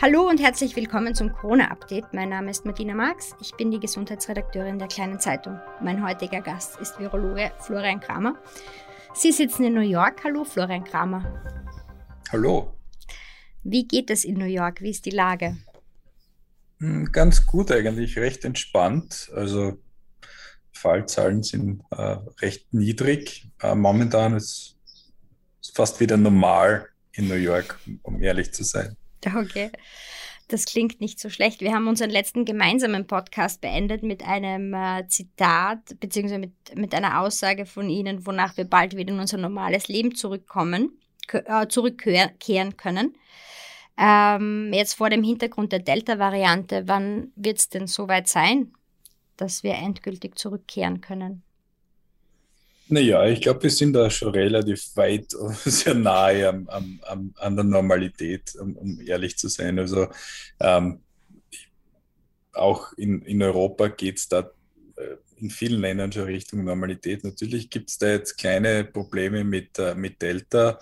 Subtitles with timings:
[0.00, 2.14] Hallo und herzlich willkommen zum Corona-Update.
[2.14, 3.34] Mein Name ist Martina Marx.
[3.40, 5.58] Ich bin die Gesundheitsredakteurin der Kleinen Zeitung.
[5.82, 8.36] Mein heutiger Gast ist Virologe Florian Kramer.
[9.12, 10.22] Sie sitzen in New York.
[10.22, 11.42] Hallo, Florian Kramer.
[12.30, 12.76] Hallo.
[13.64, 14.82] Wie geht es in New York?
[14.82, 15.56] Wie ist die Lage?
[16.78, 19.32] Hm, ganz gut eigentlich, recht entspannt.
[19.34, 19.78] Also
[20.70, 23.50] Fallzahlen sind äh, recht niedrig.
[23.60, 24.76] Äh, momentan ist
[25.60, 28.96] es fast wieder normal in New York, um ehrlich zu sein.
[29.36, 29.70] Okay.
[30.50, 31.60] Das klingt nicht so schlecht.
[31.60, 37.20] Wir haben unseren letzten gemeinsamen Podcast beendet mit einem äh, Zitat beziehungsweise mit, mit einer
[37.20, 40.98] Aussage von Ihnen, wonach wir bald wieder in unser normales Leben zurückkommen,
[41.32, 43.14] äh, zurückkehren können.
[43.98, 48.72] Ähm, jetzt vor dem Hintergrund der Delta-Variante, wann wird es denn soweit sein,
[49.36, 51.42] dass wir endgültig zurückkehren können?
[52.90, 55.30] Naja, ich glaube, wir sind da schon relativ weit,
[55.64, 59.78] sehr nahe am, am, am, an der Normalität, um, um, ehrlich zu sein.
[59.78, 60.08] Also
[60.58, 61.00] ähm,
[62.52, 64.50] auch in, in Europa geht es da
[64.96, 67.24] äh, in vielen Ländern schon Richtung Normalität.
[67.24, 70.78] Natürlich gibt es da jetzt kleine Probleme mit, äh, mit Delta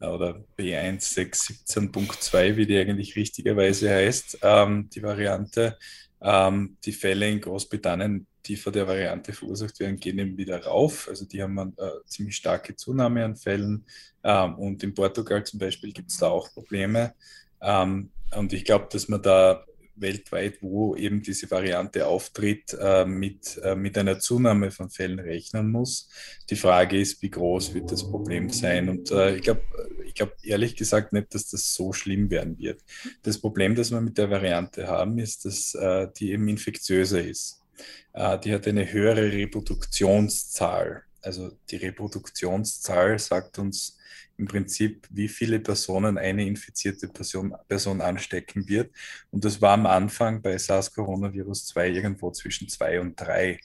[0.00, 5.78] äh, oder B1617.2, wie die eigentlich richtigerweise heißt, ähm, die Variante.
[6.20, 11.08] Ähm, die Fälle in Großbritannien die von der Variante verursacht werden, gehen eben wieder rauf.
[11.08, 13.84] Also die haben eine äh, ziemlich starke Zunahme an Fällen.
[14.22, 17.14] Ähm, und in Portugal zum Beispiel gibt es da auch Probleme.
[17.60, 19.64] Ähm, und ich glaube, dass man da
[19.98, 25.70] weltweit, wo eben diese Variante auftritt, äh, mit, äh, mit einer Zunahme von Fällen rechnen
[25.70, 26.10] muss.
[26.50, 28.90] Die Frage ist, wie groß wird das Problem sein?
[28.90, 29.62] Und ich glaube
[30.04, 32.82] ich glaub ehrlich gesagt nicht, dass das so schlimm werden wird.
[33.22, 35.76] Das Problem, das wir mit der Variante haben, ist, dass
[36.18, 37.65] die eben infektiöser ist.
[38.12, 41.02] Äh, die hat eine höhere Reproduktionszahl.
[41.22, 43.98] Also die Reproduktionszahl sagt uns
[44.38, 48.94] im Prinzip, wie viele Personen eine infizierte Person, Person anstecken wird.
[49.30, 53.58] Und das war am Anfang bei SARS-Coronavirus 2 irgendwo zwischen zwei und drei.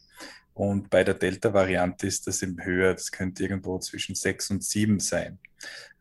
[0.53, 2.94] Und bei der Delta-Variante ist das eben höher.
[2.94, 5.40] Das könnte irgendwo zwischen sechs und sieben sein.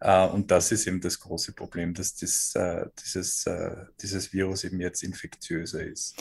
[0.03, 3.45] Uh, und das ist eben das große Problem, dass das, uh, dieses,
[4.01, 6.17] dieses Virus eben jetzt infektiöser ist.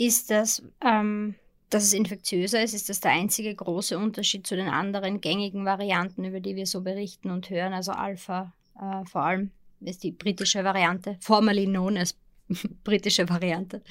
[0.00, 1.34] Ist das, ähm,
[1.68, 6.24] dass es infektiöser ist, ist das der einzige große Unterschied zu den anderen gängigen Varianten,
[6.24, 7.74] über die wir so berichten und hören?
[7.74, 9.50] Also Alpha äh, vor allem
[9.82, 12.16] ist die britische Variante, formerly known as
[12.82, 13.82] britische Variante.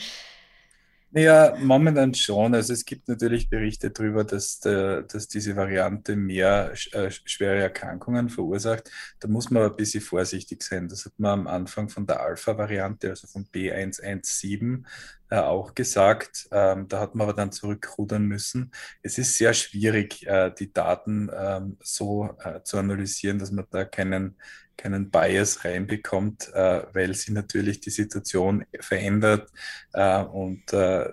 [1.11, 2.53] Ja, momentan schon.
[2.53, 8.29] Also es gibt natürlich Berichte darüber, dass, der, dass diese Variante mehr äh, schwere Erkrankungen
[8.29, 8.91] verursacht.
[9.19, 10.87] Da muss man aber ein bisschen vorsichtig sein.
[10.87, 14.83] Das hat man am Anfang von der Alpha-Variante, also von B117,
[15.31, 16.47] äh, auch gesagt.
[16.51, 18.71] Ähm, da hat man aber dann zurückrudern müssen.
[19.01, 23.83] Es ist sehr schwierig, äh, die Daten ähm, so äh, zu analysieren, dass man da
[23.83, 24.35] keinen
[24.79, 29.49] keinen Bias reinbekommt, äh, weil sie natürlich die Situation verändert
[29.93, 31.09] äh, und äh,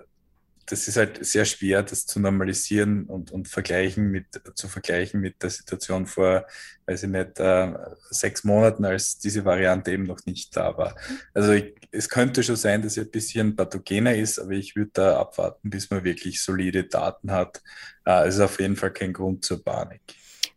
[0.69, 5.41] das ist halt sehr schwer, das zu normalisieren und, und vergleichen mit, zu vergleichen mit
[5.41, 6.45] der Situation vor,
[6.85, 7.73] weiß ich nicht, äh,
[8.09, 10.95] sechs Monaten, als diese Variante eben noch nicht da war.
[11.33, 14.91] Also ich, es könnte schon sein, dass sie ein bisschen pathogener ist, aber ich würde
[14.93, 17.61] da abwarten, bis man wirklich solide Daten hat.
[18.05, 20.01] Äh, es ist auf jeden Fall kein Grund zur Panik.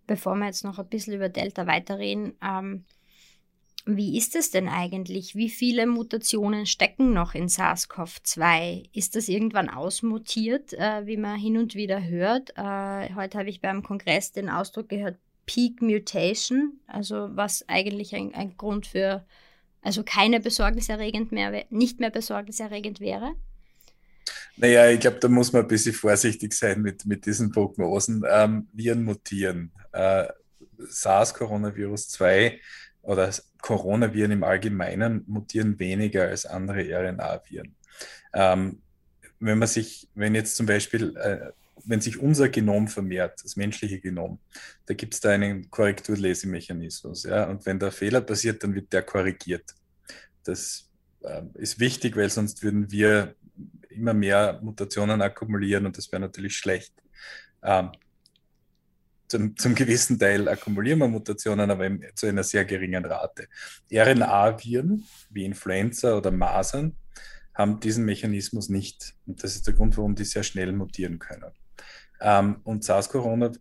[0.09, 2.84] Bevor wir jetzt noch ein bisschen über Delta weiterreden, ähm
[3.86, 5.34] wie ist es denn eigentlich?
[5.34, 8.91] Wie viele Mutationen stecken noch in SARS-CoV-2?
[8.92, 12.50] Ist das irgendwann ausmutiert, äh, wie man hin und wieder hört?
[12.56, 18.34] Äh, heute habe ich beim Kongress den Ausdruck gehört, Peak Mutation, also was eigentlich ein,
[18.34, 19.24] ein Grund für,
[19.82, 23.32] also keine besorgniserregend mehr, nicht mehr besorgniserregend wäre.
[24.56, 28.22] Naja, ich glaube, da muss man ein bisschen vorsichtig sein mit, mit diesen Prognosen.
[28.30, 29.72] Ähm, Viren mutieren.
[29.92, 30.28] Äh,
[30.78, 32.60] SARS-Coronavirus 2
[33.02, 37.74] oder Coronaviren im Allgemeinen mutieren weniger als andere RNA-Viren.
[38.34, 38.82] Ähm,
[39.38, 41.50] wenn man sich, wenn jetzt zum Beispiel, äh,
[41.84, 44.38] wenn sich unser Genom vermehrt, das menschliche Genom,
[44.86, 47.24] da gibt es da einen Korrekturlesemechanismus.
[47.24, 47.44] Ja?
[47.44, 49.74] Und wenn da Fehler passiert, dann wird der korrigiert.
[50.44, 50.91] Das
[51.22, 53.34] äh, ist wichtig, weil sonst würden wir
[53.88, 56.94] immer mehr Mutationen akkumulieren und das wäre natürlich schlecht.
[57.62, 57.91] Ähm,
[59.30, 63.48] zum, zum gewissen Teil akkumulieren wir Mutationen, aber zu einer sehr geringen Rate.
[63.92, 66.97] RNA-Viren wie Influenza oder Masern
[67.54, 69.15] haben diesen Mechanismus nicht.
[69.27, 71.53] Und das ist der Grund, warum die sehr schnell mutieren können.
[72.21, 73.53] Ähm, und SARS-Corona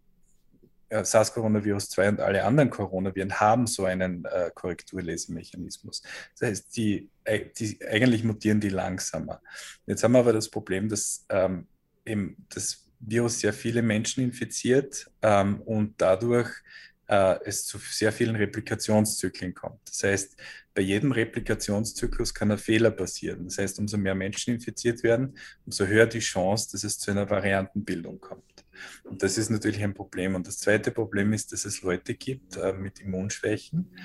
[0.89, 6.01] äh, SARS-Coronavirus 2 und alle anderen Coronaviren haben so einen äh, Korrekturlesemechanismus.
[6.39, 9.39] Das heißt, die, äh, die, eigentlich mutieren die langsamer.
[9.85, 11.67] Jetzt haben wir aber das Problem, dass ähm,
[12.05, 16.49] eben das Virus sehr viele Menschen infiziert ähm, und dadurch
[17.07, 19.79] äh, es zu sehr vielen Replikationszyklen kommt.
[19.85, 20.37] Das heißt,
[20.73, 23.45] bei jedem Replikationszyklus kann ein Fehler passieren.
[23.45, 25.35] Das heißt, umso mehr Menschen infiziert werden,
[25.65, 28.43] umso höher die Chance, dass es zu einer Variantenbildung kommt.
[29.03, 30.35] Und das ist natürlich ein Problem.
[30.35, 33.95] Und das zweite Problem ist, dass es Leute gibt äh, mit Immunschwächen,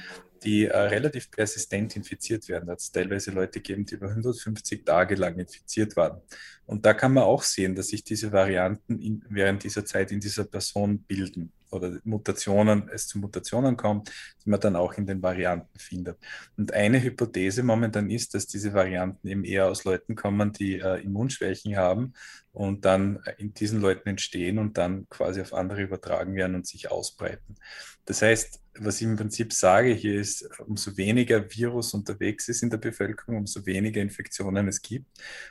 [0.42, 2.66] die äh, relativ persistent infiziert werden.
[2.66, 6.20] Da hat es teilweise Leute gegeben, die über 150 Tage lang infiziert waren.
[6.66, 10.20] Und da kann man auch sehen, dass sich diese Varianten in, während dieser Zeit in
[10.20, 14.10] dieser Person bilden oder Mutationen, es zu Mutationen kommt,
[14.44, 16.18] die man dann auch in den Varianten findet.
[16.56, 21.02] Und eine Hypothese momentan ist, dass diese Varianten eben eher aus Leuten kommen, die äh,
[21.02, 22.14] Immunschwächen haben
[22.52, 26.90] und dann in diesen Leuten entstehen und dann quasi auf andere übertragen werden und sich
[26.90, 27.56] ausbreiten.
[28.04, 32.70] Das heißt, was ich im Prinzip sage hier ist, umso weniger Virus unterwegs ist in
[32.70, 35.06] der Bevölkerung, umso weniger Infektionen es gibt,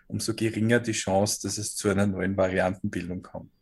[0.07, 3.52] umso geringer die Chance, dass es zu einer neuen Variantenbildung kommt.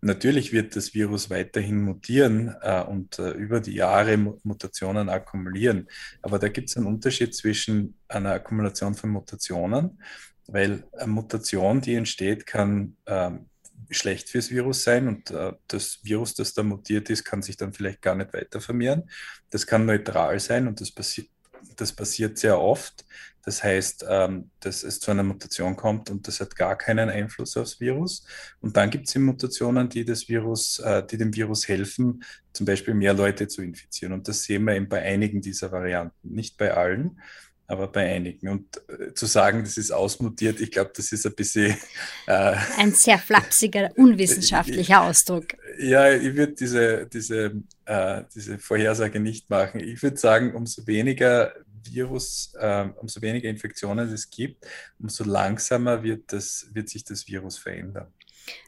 [0.00, 5.88] Natürlich wird das Virus weiterhin mutieren äh, und äh, über die Jahre Mutationen akkumulieren.
[6.22, 10.00] Aber da gibt es einen Unterschied zwischen einer Akkumulation von Mutationen,
[10.46, 13.46] weil eine Mutation, die entsteht, kann ähm,
[13.90, 17.72] schlecht fürs Virus sein und äh, das Virus, das da mutiert ist, kann sich dann
[17.72, 19.10] vielleicht gar nicht weiter vermehren.
[19.50, 21.28] Das kann neutral sein und das, passi
[21.76, 23.04] das passiert sehr oft.
[23.48, 27.56] Das heißt, ähm, dass es zu einer Mutation kommt und das hat gar keinen Einfluss
[27.56, 28.26] aufs Virus.
[28.60, 32.22] Und dann gibt es Mutationen, die das Virus, äh, die dem Virus helfen,
[32.52, 34.12] zum Beispiel mehr Leute zu infizieren.
[34.12, 37.22] Und das sehen wir eben bei einigen dieser Varianten, nicht bei allen
[37.70, 38.48] aber bei einigen.
[38.48, 41.76] Und äh, zu sagen, das ist ausmutiert, ich glaube, das ist ein bisschen.
[42.26, 45.46] Äh, ein sehr flapsiger, unwissenschaftlicher Ausdruck.
[45.78, 49.80] Ja, ich würde diese, diese, äh, diese Vorhersage nicht machen.
[49.80, 51.54] Ich würde sagen, umso weniger
[51.84, 54.66] Virus, äh, umso weniger Infektionen es gibt,
[54.98, 58.12] umso langsamer wird, das, wird sich das Virus verändern.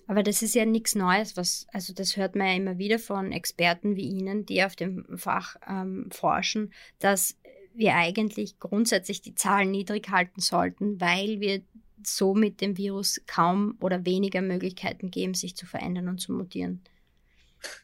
[0.07, 3.33] Aber das ist ja nichts Neues, was, also das hört man ja immer wieder von
[3.33, 7.37] Experten wie Ihnen, die auf dem Fach ähm, forschen, dass
[7.75, 11.63] wir eigentlich grundsätzlich die Zahlen niedrig halten sollten, weil wir
[12.05, 16.83] so mit dem Virus kaum oder weniger Möglichkeiten geben, sich zu verändern und zu mutieren.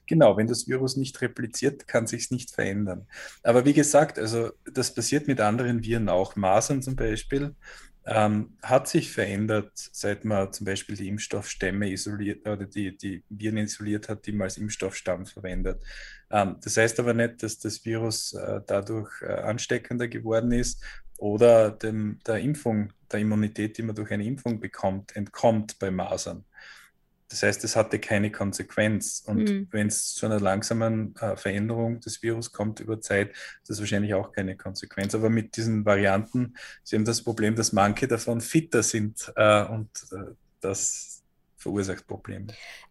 [0.07, 3.07] Genau, wenn das Virus nicht repliziert, kann sich nicht verändern.
[3.43, 6.37] Aber wie gesagt, also das passiert mit anderen Viren auch.
[6.37, 7.55] Masern zum Beispiel
[8.07, 13.59] ähm, hat sich verändert, seit man zum Beispiel die Impfstoffstämme isoliert oder die, die Viren
[13.59, 15.83] isoliert hat, die man als Impfstoffstamm verwendet.
[16.31, 20.83] Ähm, das heißt aber nicht, dass das Virus äh, dadurch äh, ansteckender geworden ist
[21.19, 26.45] oder dem, der Impfung, der Immunität, die man durch eine Impfung bekommt, entkommt bei Masern.
[27.29, 29.23] Das heißt, es hatte keine Konsequenz.
[29.27, 29.69] Und mhm.
[29.71, 34.15] wenn es zu einer langsamen äh, Veränderung des Virus kommt über Zeit, ist das wahrscheinlich
[34.15, 35.15] auch keine Konsequenz.
[35.15, 39.91] Aber mit diesen Varianten, Sie haben das Problem, dass manche davon fitter sind äh, und
[40.13, 41.23] äh, das
[41.57, 42.47] verursacht Probleme.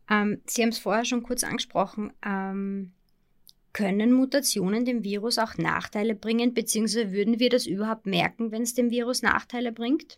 [0.10, 2.12] Ähm, Sie haben es vorher schon kurz angesprochen.
[2.26, 2.92] Ähm,
[3.72, 8.74] können Mutationen dem Virus auch Nachteile bringen, beziehungsweise würden wir das überhaupt merken, wenn es
[8.74, 10.18] dem Virus Nachteile bringt?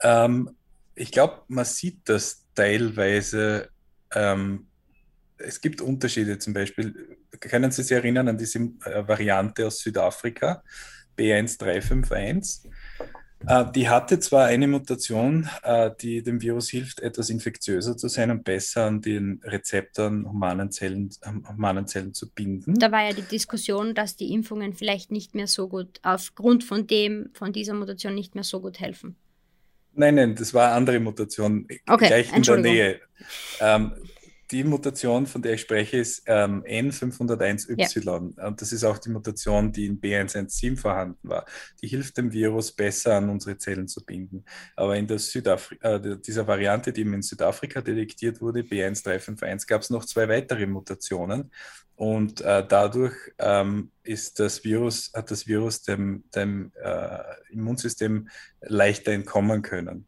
[0.00, 0.50] Ähm,
[0.94, 3.70] ich glaube, man sieht das teilweise.
[4.14, 4.66] Ähm,
[5.38, 10.62] es gibt Unterschiede, zum Beispiel, können Sie sich erinnern an diese äh, Variante aus Südafrika,
[11.16, 12.66] B1351?
[13.46, 18.30] Äh, die hatte zwar eine Mutation, äh, die dem Virus hilft, etwas infektiöser zu sein
[18.30, 21.08] und besser an den Rezeptoren humanen Zellen,
[21.48, 22.74] humanen Zellen zu binden.
[22.74, 26.86] Da war ja die Diskussion, dass die Impfungen vielleicht nicht mehr so gut, aufgrund von
[26.86, 29.16] dem, von dieser Mutation nicht mehr so gut helfen.
[30.00, 33.00] Nein, nein, das war eine andere Mutation, okay, gleich in der Nähe.
[33.60, 33.92] Ähm,
[34.50, 38.34] die Mutation, von der ich spreche, ist ähm, N501Y.
[38.36, 38.46] Ja.
[38.46, 41.44] Und das ist auch die Mutation, die in B117 vorhanden war.
[41.82, 44.44] Die hilft dem Virus besser an unsere Zellen zu binden.
[44.76, 49.90] Aber in der Südafri äh, dieser Variante, die in Südafrika detektiert wurde, B1351, gab es
[49.90, 51.50] noch zwei weitere Mutationen.
[51.94, 57.18] Und äh, dadurch ähm, ist das Virus, hat das Virus dem, dem äh,
[57.50, 58.28] Immunsystem
[58.62, 60.06] leichter entkommen können.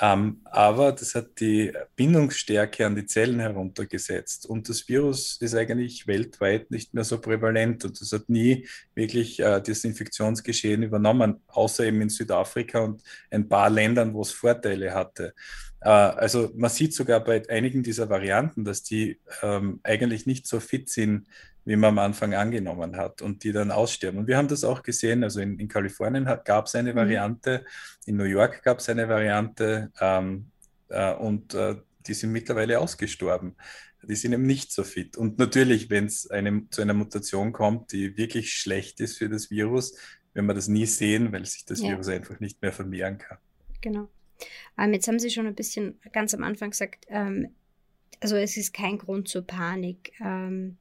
[0.00, 4.46] Ähm, aber das hat die Bindungsstärke an die Zellen heruntergesetzt.
[4.46, 7.84] Und das Virus ist eigentlich weltweit nicht mehr so prävalent.
[7.84, 13.48] Und es hat nie wirklich äh, das Infektionsgeschehen übernommen, außer eben in Südafrika und ein
[13.48, 15.34] paar Ländern, wo es Vorteile hatte.
[15.80, 20.60] Äh, also man sieht sogar bei einigen dieser Varianten, dass die ähm, eigentlich nicht so
[20.60, 21.26] fit sind,
[21.68, 24.20] wie man am Anfang angenommen hat und die dann aussterben.
[24.20, 26.96] Und wir haben das auch gesehen, also in, in Kalifornien gab es eine mhm.
[26.96, 27.66] Variante,
[28.06, 30.46] in New York gab es eine Variante ähm,
[30.88, 33.54] äh, und äh, die sind mittlerweile ausgestorben.
[34.02, 35.18] Die sind eben nicht so fit.
[35.18, 39.94] Und natürlich, wenn es zu einer Mutation kommt, die wirklich schlecht ist für das Virus,
[40.32, 41.90] werden wir das nie sehen, weil sich das ja.
[41.90, 43.36] Virus einfach nicht mehr vermehren kann.
[43.82, 44.08] Genau.
[44.78, 47.48] Ähm, jetzt haben Sie schon ein bisschen ganz am Anfang gesagt, ähm,
[48.20, 50.12] also es ist kein Grund zur Panik.
[50.20, 50.78] Ähm,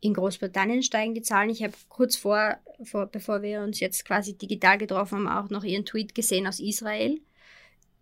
[0.00, 1.50] in Großbritannien steigen die Zahlen.
[1.50, 5.64] Ich habe kurz vor, vor, bevor wir uns jetzt quasi digital getroffen haben, auch noch
[5.64, 7.20] Ihren Tweet gesehen aus Israel.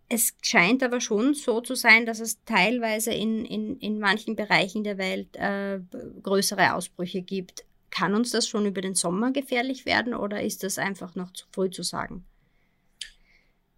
[0.08, 4.84] Es scheint aber schon so zu sein, dass es teilweise in, in, in manchen Bereichen
[4.84, 5.80] der Welt äh,
[6.22, 7.64] größere Ausbrüche gibt.
[7.90, 11.46] Kann uns das schon über den Sommer gefährlich werden oder ist das einfach noch zu
[11.50, 12.24] früh zu sagen?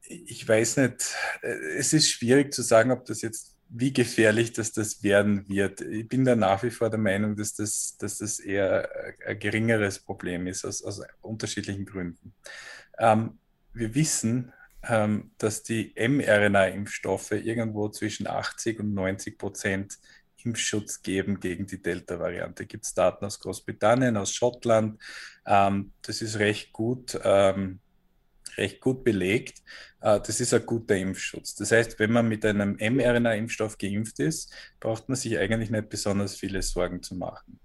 [0.03, 1.15] Ich weiß nicht.
[1.77, 5.81] Es ist schwierig zu sagen, ob das jetzt wie gefährlich dass das werden wird.
[5.83, 8.89] Ich bin da nach wie vor der Meinung, dass das, dass das eher
[9.27, 12.35] ein geringeres Problem ist, aus, aus unterschiedlichen Gründen.
[12.99, 13.39] Ähm,
[13.75, 19.99] wir wissen, ähm, dass die mRNA-Impfstoffe irgendwo zwischen 80 und 90 Prozent
[20.45, 22.65] Impfschutz geben gegen die Delta-Variante.
[22.67, 25.01] Gibt es Daten aus Großbritannien, aus Schottland?
[25.45, 27.81] Ähm, das ist recht gut, ähm,
[28.59, 29.63] recht gut belegt.
[30.01, 31.55] Äh, das ist ein guter Impfschutz.
[31.55, 36.37] Das heißt, wenn man mit einem mRNA-Impfstoff geimpft ist, braucht man sich eigentlich nicht besonders
[36.37, 37.59] viele Sorgen zu machen.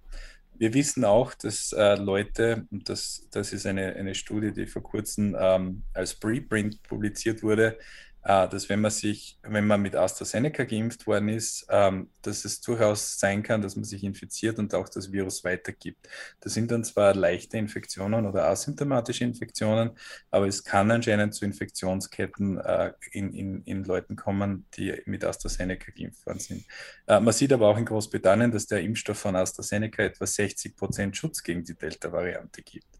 [0.55, 4.83] Wir wissen auch, dass äh, Leute, und das, das ist eine, eine Studie, die vor
[4.83, 7.77] kurzem ähm, als Preprint publiziert wurde,
[8.23, 13.19] dass wenn man sich, wenn man mit AstraZeneca geimpft worden ist, ähm, dass es durchaus
[13.19, 16.07] sein kann, dass man sich infiziert und auch das Virus weitergibt.
[16.39, 19.91] Das sind dann zwar leichte Infektionen oder asymptomatische Infektionen,
[20.31, 25.91] aber es kann anscheinend zu Infektionsketten äh, in, in, in Leuten kommen, die mit AstraZeneca
[25.91, 26.65] geimpft worden sind.
[27.07, 31.17] Äh, man sieht aber auch in Großbritannien, dass der Impfstoff von AstraZeneca etwa 60 Prozent
[31.17, 32.92] Schutz gegen die Delta-Variante gibt.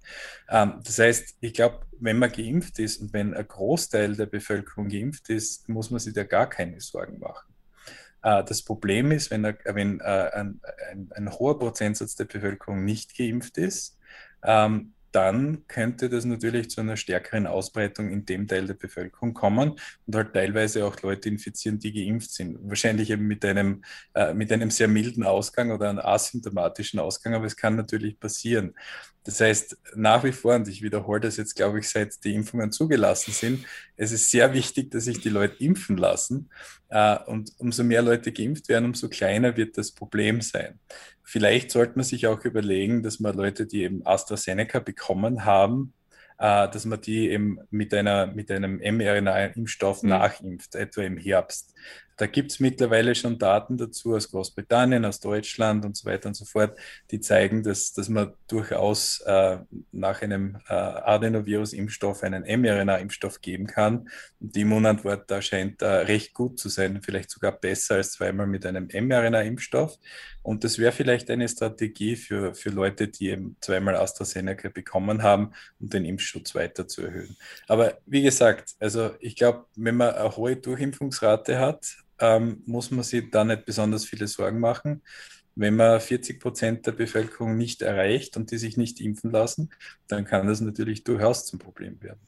[0.49, 4.89] Ähm, das heißt, ich glaube, wenn man geimpft ist und wenn ein Großteil der Bevölkerung
[4.89, 7.53] geimpft ist, muss man sich da gar keine Sorgen machen.
[8.23, 13.15] Äh, das Problem ist, wenn, wenn äh, ein, ein, ein, hoher Prozentsatz der Bevölkerung nicht
[13.17, 13.97] geimpft ist,
[14.43, 19.75] ähm, dann könnte das natürlich zu einer stärkeren Ausbreitung in dem Teil der Bevölkerung kommen
[20.07, 22.57] und halt teilweise auch Leute infizieren, die geimpft sind.
[22.63, 23.83] Wahrscheinlich eben mit einem,
[24.15, 28.73] äh, mit einem sehr milden Ausgang oder einem asymptomatischen Ausgang, aber es kann natürlich passieren.
[29.25, 32.71] Das heißt, nach wie vor, und ich wiederhole das jetzt, glaube ich, seit die Impfungen
[32.71, 33.65] zugelassen sind,
[33.95, 36.49] es ist sehr wichtig, dass sich die Leute impfen lassen.
[36.89, 40.79] Äh, und umso mehr Leute geimpft werden, umso kleiner wird das Problem sein.
[41.23, 45.93] Vielleicht sollte man sich auch überlegen, dass man Leute, die eben AstraZeneca bekommen haben,
[46.37, 50.09] äh, dass man die eben mit, einer, mit einem mRNA-Impfstoff mhm.
[50.09, 51.73] nachimpft, etwa im Herbst.
[52.17, 56.35] Da gibt es mittlerweile schon Daten dazu aus Großbritannien, aus Deutschland und so weiter und
[56.35, 56.77] so fort,
[57.11, 59.57] die zeigen, dass, dass man durchaus äh,
[59.91, 64.09] nach einem äh, Adenovirus-Impfstoff einen mRNA-Impfstoff geben kann.
[64.39, 68.47] Und die Immunantwort da scheint äh, recht gut zu sein, vielleicht sogar besser als zweimal
[68.47, 69.97] mit einem mRNA-Impfstoff.
[70.43, 75.53] Und das wäre vielleicht eine Strategie für, für Leute, die eben zweimal AstraZeneca bekommen haben,
[75.79, 77.37] um den Impfschutz weiter zu erhöhen.
[77.67, 83.03] Aber wie gesagt, also ich glaube, wenn man eine hohe Durchimpfungsrate hat, ähm, muss man
[83.03, 85.01] sich da nicht besonders viele Sorgen machen.
[85.55, 89.69] Wenn man 40 Prozent der Bevölkerung nicht erreicht und die sich nicht impfen lassen,
[90.07, 92.21] dann kann das natürlich durchaus zum Problem werden.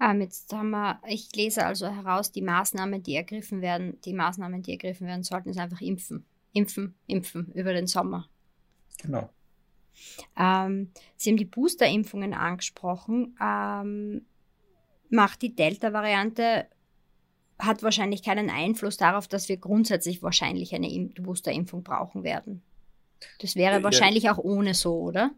[0.00, 4.62] Ähm, jetzt haben wir, ich lese also heraus, die Maßnahmen, die ergriffen werden, die Maßnahmen,
[4.62, 6.24] die ergriffen werden sollten, ist einfach impfen.
[6.54, 8.28] Impfen, impfen über den Sommer.
[9.00, 9.30] Genau.
[10.36, 13.36] Ähm, Sie haben die Boosterimpfungen angesprochen.
[13.40, 14.24] Ähm,
[15.10, 16.66] macht die Delta-Variante
[17.62, 20.88] hat wahrscheinlich keinen Einfluss darauf, dass wir grundsätzlich wahrscheinlich eine
[21.20, 22.62] Boosterimpfung brauchen werden.
[23.40, 23.82] Das wäre ja.
[23.82, 25.30] wahrscheinlich auch ohne so, oder?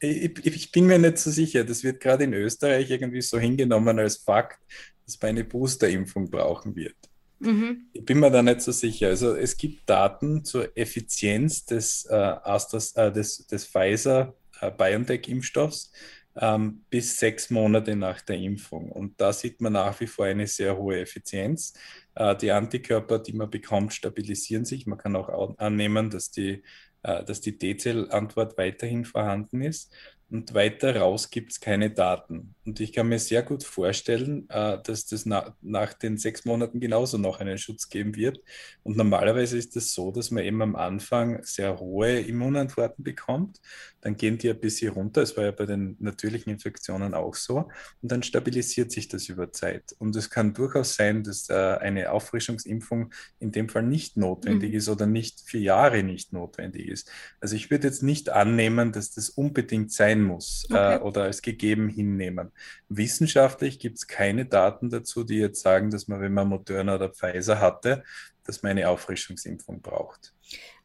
[0.00, 1.64] Ich, ich, bin mir nicht so sicher.
[1.64, 4.58] Das wird gerade in Österreich irgendwie so hingenommen als Fakt,
[5.06, 6.96] dass man eine Boosterimpfung brauchen wird.
[7.38, 7.86] Mhm.
[7.92, 9.06] Ich bin mir da nicht so sicher.
[9.08, 15.92] Also es gibt Daten zur Effizienz des, äh, Astras, äh, des, des Pfizer-BioNTech-Impfstoffs
[16.36, 18.90] ähm, bis sechs Monate nach der Impfung.
[18.90, 21.74] Und da sieht man nach wie vor eine sehr hohe Effizienz.
[22.14, 24.86] Äh, die Antikörper, die man bekommt, stabilisieren sich.
[24.86, 26.62] Man kann auch annehmen, dass die,
[27.02, 29.94] äh, dass die T-Zell-Antwort weiterhin vorhanden ist
[30.34, 32.56] und weiter raus gibt es keine Daten.
[32.66, 36.80] Und ich kann mir sehr gut vorstellen, äh, dass das na nach den sechs Monaten
[36.80, 38.40] genauso noch einen Schutz geben wird.
[38.82, 43.60] Und normalerweise ist es das so, dass man eben am Anfang sehr hohe Immunantworten bekommt.
[44.00, 45.22] Dann gehen die ein bisschen runter.
[45.22, 47.68] Es war ja bei den natürlichen Infektionen auch so.
[48.02, 49.94] Und dann stabilisiert sich das über Zeit.
[49.98, 54.78] Und es kann durchaus sein, dass äh, eine Auffrischungsimpfung in dem Fall nicht notwendig mhm.
[54.78, 57.08] ist oder nicht für Jahre nicht notwendig ist.
[57.40, 60.94] Also ich würde jetzt nicht annehmen, dass das unbedingt sein muss äh, okay.
[60.96, 62.52] äh, oder als gegeben hinnehmen.
[62.88, 67.10] Wissenschaftlich gibt es keine Daten dazu, die jetzt sagen, dass man, wenn man Moderna oder
[67.10, 68.04] Pfizer hatte,
[68.44, 70.34] dass man eine Auffrischungsimpfung braucht.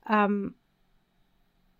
[0.10, 0.56] Ähm,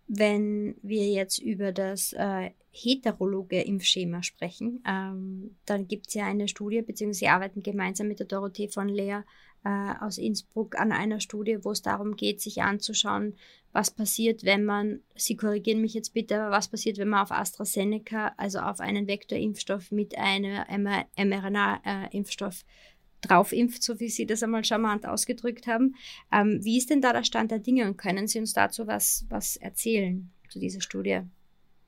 [0.08, 6.48] wenn wir jetzt über das äh, heterologe Impfschema sprechen, ähm, dann gibt es ja eine
[6.48, 9.24] Studie, beziehungsweise sie arbeiten gemeinsam mit der Dorothee von Leer
[9.64, 13.36] äh, aus Innsbruck an einer Studie, wo es darum geht, sich anzuschauen,
[13.72, 17.32] was passiert, wenn man, Sie korrigieren mich jetzt bitte, aber was passiert, wenn man auf
[17.32, 20.64] AstraZeneca, also auf einen Vektorimpfstoff mit einem
[21.18, 22.64] mRNA-Impfstoff
[23.22, 25.96] draufimpft, so wie Sie das einmal charmant ausgedrückt haben.
[26.32, 29.26] Ähm, wie ist denn da der Stand der Dinge und können Sie uns dazu was,
[29.30, 31.22] was erzählen zu dieser Studie?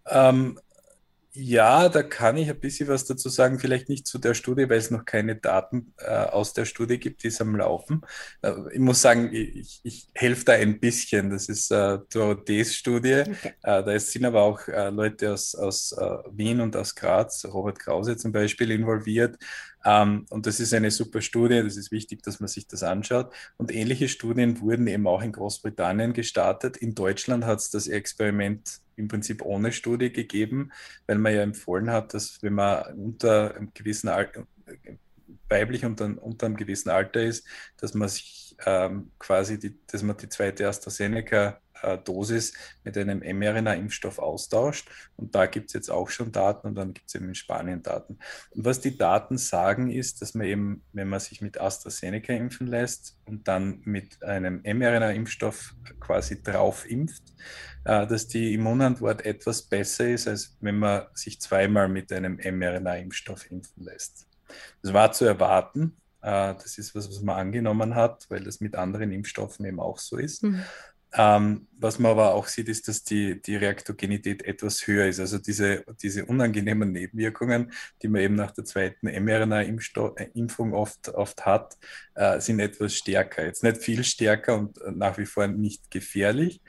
[0.08, 0.60] Ähm,
[1.34, 3.58] ja, da kann ich ein bisschen was dazu sagen.
[3.58, 7.24] Vielleicht nicht zu der Studie, weil es noch keine Daten äh, aus der Studie gibt,
[7.24, 8.02] die ist am Laufen.
[8.42, 11.30] Äh, ich muss sagen, ich, ich helfe da ein bisschen.
[11.30, 13.22] Das ist äh, Dorothees Studie.
[13.22, 13.54] Okay.
[13.64, 17.80] Äh, da sind aber auch äh, Leute aus, aus äh, Wien und aus Graz, Robert
[17.80, 19.38] Krause zum Beispiel, involviert.
[19.86, 23.34] Ähm, und das ist eine super Studie, das ist wichtig, dass man sich das anschaut.
[23.58, 26.78] Und ähnliche Studien wurden eben auch in Großbritannien gestartet.
[26.78, 30.72] In Deutschland hat es das Experiment im Prinzip ohne Studie gegeben,
[31.08, 34.48] weil man ja empfohlen hat, dass wenn man unter einem gewissen Alter,
[35.50, 37.46] weiblich unter, unter einem gewissen Alter ist,
[37.78, 42.54] dass man sich ähm, quasi die, dass man die zweite AstraZeneca äh, Dosis
[42.84, 44.90] mit einem mRNA-Impfstoff austauscht.
[45.18, 47.84] Und da gibt es jetzt auch schon Daten und dann gibt es eben in Spanien
[47.84, 48.18] Daten.
[48.52, 52.68] Und was die Daten sagen, ist, dass man eben, wenn man sich mit AstraZeneca impfen
[52.68, 57.24] lässt und dann mit einem mRNA-Impfstoff quasi drauf impft,
[57.84, 63.86] dass die Immunantwort etwas besser ist, als wenn man sich zweimal mit einem mRNA-Impfstoff impfen
[63.86, 64.28] lässt.
[64.82, 65.98] Das war zu erwarten.
[66.22, 69.98] Äh, das ist was, was man angenommen hat, weil das mit anderen Impfstoffen eben auch
[69.98, 70.44] so ist.
[70.44, 70.64] Mhm.
[71.14, 75.20] Ähm, was man aber auch sieht, ist, dass die, die Reaktogenität etwas höher ist.
[75.20, 81.78] Also diese, diese unangenehmen Nebenwirkungen, die man eben nach der zweiten mRNA-Impfung oft, oft hat,
[82.16, 83.46] äh, sind etwas stärker.
[83.46, 86.62] Jetzt nicht viel stärker und nach wie vor nicht gefährlich,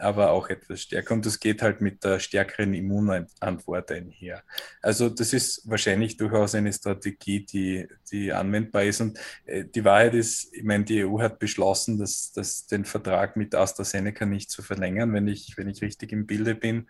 [0.00, 1.14] aber auch etwas stärker.
[1.14, 4.42] Und das geht halt mit der stärkeren Immunantwort einher.
[4.82, 9.00] Also das ist wahrscheinlich durchaus eine Strategie, die, die anwendbar ist.
[9.00, 13.36] Und äh, die Wahrheit ist, ich meine, die EU hat beschlossen, dass, dass den Vertrag
[13.36, 16.88] mit AstraZeneca nicht zu verlängern, wenn ich, wenn ich richtig im Bilde bin.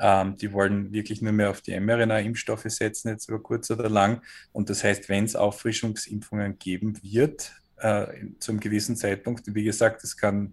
[0.00, 4.22] Ähm, die wollen wirklich nur mehr auf die mRNA-Impfstoffe setzen, jetzt über kurz oder lang.
[4.52, 8.06] Und das heißt, wenn es Auffrischungsimpfungen geben wird, äh,
[8.38, 10.52] zu einem gewissen Zeitpunkt, wie gesagt, es kann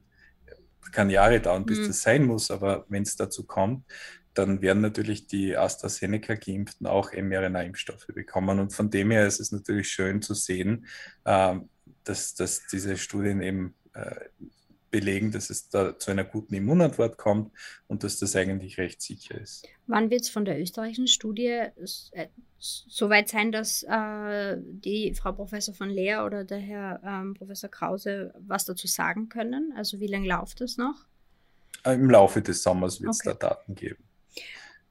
[0.91, 1.88] kann Jahre dauern, bis mhm.
[1.88, 3.86] das sein muss, aber wenn es dazu kommt,
[4.34, 8.60] dann werden natürlich die AstraZeneca-Geimpften auch mRNA-Impfstoffe bekommen.
[8.60, 10.88] Und von dem her ist es natürlich schön zu sehen,
[11.24, 11.56] äh,
[12.04, 14.15] dass, dass diese Studien eben äh,
[14.95, 17.51] belegen, dass es da zu einer guten Immunantwort kommt
[17.88, 19.67] und dass das eigentlich recht sicher ist.
[19.88, 22.27] Wann wird es von der österreichischen Studie äh,
[22.58, 27.69] so weit sein, dass äh, die Frau Professor von Leer oder der Herr ähm, Professor
[27.69, 29.73] Krause was dazu sagen können?
[29.75, 30.95] Also wie lange läuft das noch?
[31.84, 33.38] Äh, Im Laufe des Sommers wird es okay.
[33.38, 34.01] da Daten geben.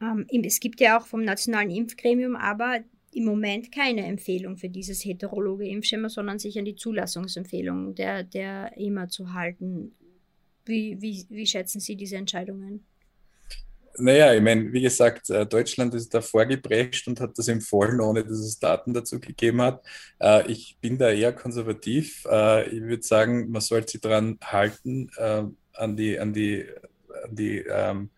[0.03, 2.81] Ähm, es gibt ja auch vom Nationalen Impfgremium aber
[3.15, 8.73] im Moment keine Empfehlung für dieses heterologe Impfschema, sondern sich an die Zulassungsempfehlung der, der
[8.77, 9.95] EMA zu halten.
[10.65, 12.85] Wie, wie, wie schätzen Sie diese Entscheidungen?
[13.97, 18.25] Naja, ich meine, wie gesagt, äh, Deutschland ist da vorgeprescht und hat das empfohlen, ohne
[18.25, 19.85] dass es Daten dazu gegeben hat.
[20.19, 22.25] Äh, ich bin da eher konservativ.
[22.29, 26.65] Äh, ich würde sagen, man sollte sich daran halten, an die, an die,
[27.25, 28.11] an die ähm,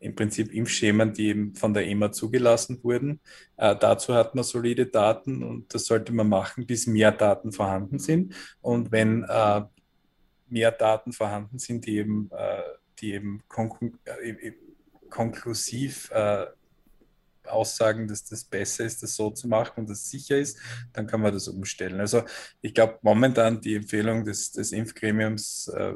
[0.00, 3.20] im Prinzip Impfschemen, die eben von der EMA zugelassen wurden.
[3.56, 7.98] Äh, dazu hat man solide Daten und das sollte man machen, bis mehr Daten vorhanden
[7.98, 8.34] sind.
[8.62, 9.62] Und wenn äh,
[10.48, 12.62] mehr Daten vorhanden sind, die eben, äh,
[12.98, 14.52] die eben äh,
[15.10, 16.46] konklusiv äh,
[17.44, 20.58] aussagen, dass das besser ist, das so zu machen und das sicher ist,
[20.92, 22.00] dann kann man das umstellen.
[22.00, 22.22] Also
[22.62, 25.94] ich glaube momentan die Empfehlung des, des Impfgremiums äh,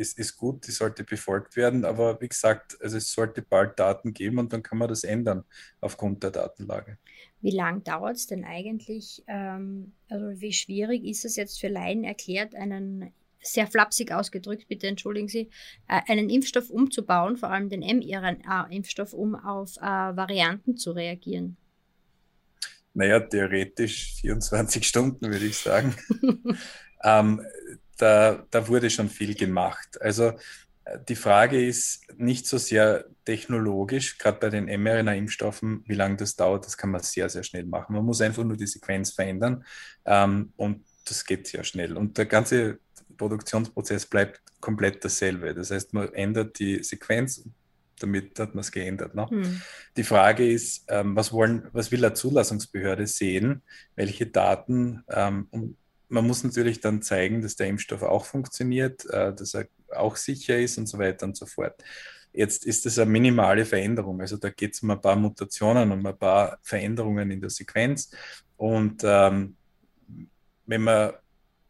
[0.00, 1.84] ist, ist gut, die sollte befolgt werden.
[1.84, 5.44] Aber wie gesagt, also es sollte bald Daten geben und dann kann man das ändern
[5.80, 6.98] aufgrund der Datenlage.
[7.40, 9.22] Wie lange dauert es denn eigentlich?
[9.26, 14.86] Ähm, also wie schwierig ist es jetzt für Laien erklärt, einen sehr flapsig ausgedrückt, bitte
[14.86, 15.50] entschuldigen Sie,
[15.88, 21.56] äh, einen Impfstoff umzubauen, vor allem den mRNA-Impfstoff, um auf äh, Varianten zu reagieren?
[22.92, 25.94] Naja, theoretisch 24 Stunden, würde ich sagen.
[27.04, 27.40] ähm,
[28.00, 30.00] da, da wurde schon viel gemacht.
[30.00, 30.32] Also
[30.84, 36.36] äh, die Frage ist nicht so sehr technologisch, gerade bei den mRNA-Impfstoffen, wie lange das
[36.36, 37.94] dauert, das kann man sehr, sehr schnell machen.
[37.94, 39.64] Man muss einfach nur die Sequenz verändern
[40.04, 41.96] ähm, und das geht sehr schnell.
[41.96, 42.78] Und der ganze
[43.16, 45.54] Produktionsprozess bleibt komplett dasselbe.
[45.54, 47.44] Das heißt, man ändert die Sequenz,
[47.98, 49.14] damit hat man es geändert.
[49.14, 49.28] Ne?
[49.28, 49.62] Hm.
[49.96, 53.62] Die Frage ist, ähm, was, wollen, was will eine Zulassungsbehörde sehen?
[53.94, 55.76] Welche Daten, ähm, um
[56.10, 60.58] man muss natürlich dann zeigen, dass der Impfstoff auch funktioniert, äh, dass er auch sicher
[60.58, 61.82] ist und so weiter und so fort.
[62.32, 64.20] Jetzt ist das eine minimale Veränderung.
[64.20, 68.10] Also da geht es um ein paar Mutationen, um ein paar Veränderungen in der Sequenz.
[68.56, 69.56] Und ähm,
[70.66, 71.12] wenn man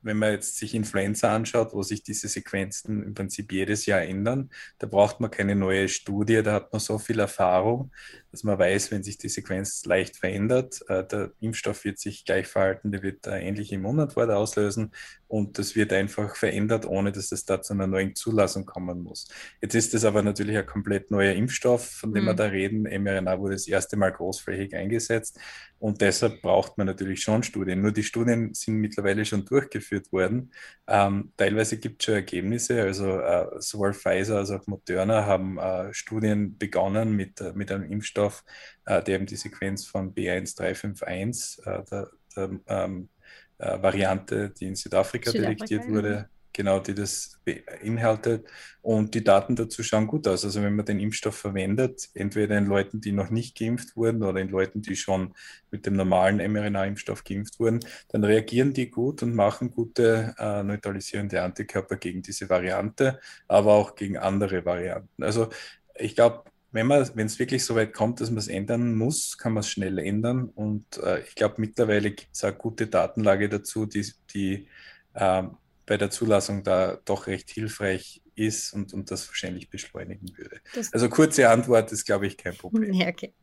[0.03, 4.51] wenn man jetzt sich Influenza anschaut, wo sich diese Sequenzen im Prinzip jedes Jahr ändern,
[4.79, 7.91] da braucht man keine neue Studie, da hat man so viel Erfahrung,
[8.31, 12.47] dass man weiß, wenn sich die Sequenz leicht verändert, äh, der Impfstoff wird sich gleich
[12.47, 14.93] verhalten, der wird eine ähnliche Immunantwort auslösen
[15.29, 19.29] und das wird einfach verändert, ohne dass es da zu einer neuen Zulassung kommen muss.
[19.61, 22.29] Jetzt ist es aber natürlich ein komplett neuer Impfstoff, von dem mhm.
[22.29, 22.83] wir da reden.
[22.83, 25.39] mRNA wurde das erste Mal großflächig eingesetzt
[25.81, 27.81] und deshalb braucht man natürlich schon Studien.
[27.81, 30.53] Nur die Studien sind mittlerweile schon durchgeführt worden.
[30.87, 35.93] Ähm, teilweise gibt es schon Ergebnisse, also äh, sowohl Pfizer als auch Moderna haben äh,
[35.95, 38.45] Studien begonnen mit, äh, mit einem Impfstoff,
[38.85, 43.09] äh, der eben die Sequenz von B1351, äh, der, der ähm,
[43.57, 48.47] äh, Variante, die in Südafrika, Südafrika detektiert wurde, genau, die das beinhaltet.
[48.83, 50.45] Und die Daten dazu schauen gut aus.
[50.45, 54.41] Also wenn man den Impfstoff verwendet, entweder in Leuten, die noch nicht geimpft wurden oder
[54.41, 55.35] in Leuten, die schon
[55.71, 61.43] mit dem normalen mRNA-Impfstoff geimpft wurden, dann reagieren die gut und machen gute äh, neutralisierende
[61.43, 65.23] Antikörper gegen diese Variante, aber auch gegen andere Varianten.
[65.23, 65.51] Also
[65.95, 69.63] ich glaube, wenn es wirklich so weit kommt, dass man es ändern muss, kann man
[69.63, 70.49] es schnell ändern.
[70.49, 74.69] Und äh, ich glaube, mittlerweile gibt es eine gute Datenlage dazu, die, die
[75.15, 75.43] äh,
[75.91, 80.61] bei der Zulassung da doch recht hilfreich ist und, und das wahrscheinlich beschleunigen würde.
[80.73, 82.93] Das also kurze Antwort ist, glaube ich, kein Problem.
[83.01, 83.35] Ja, okay.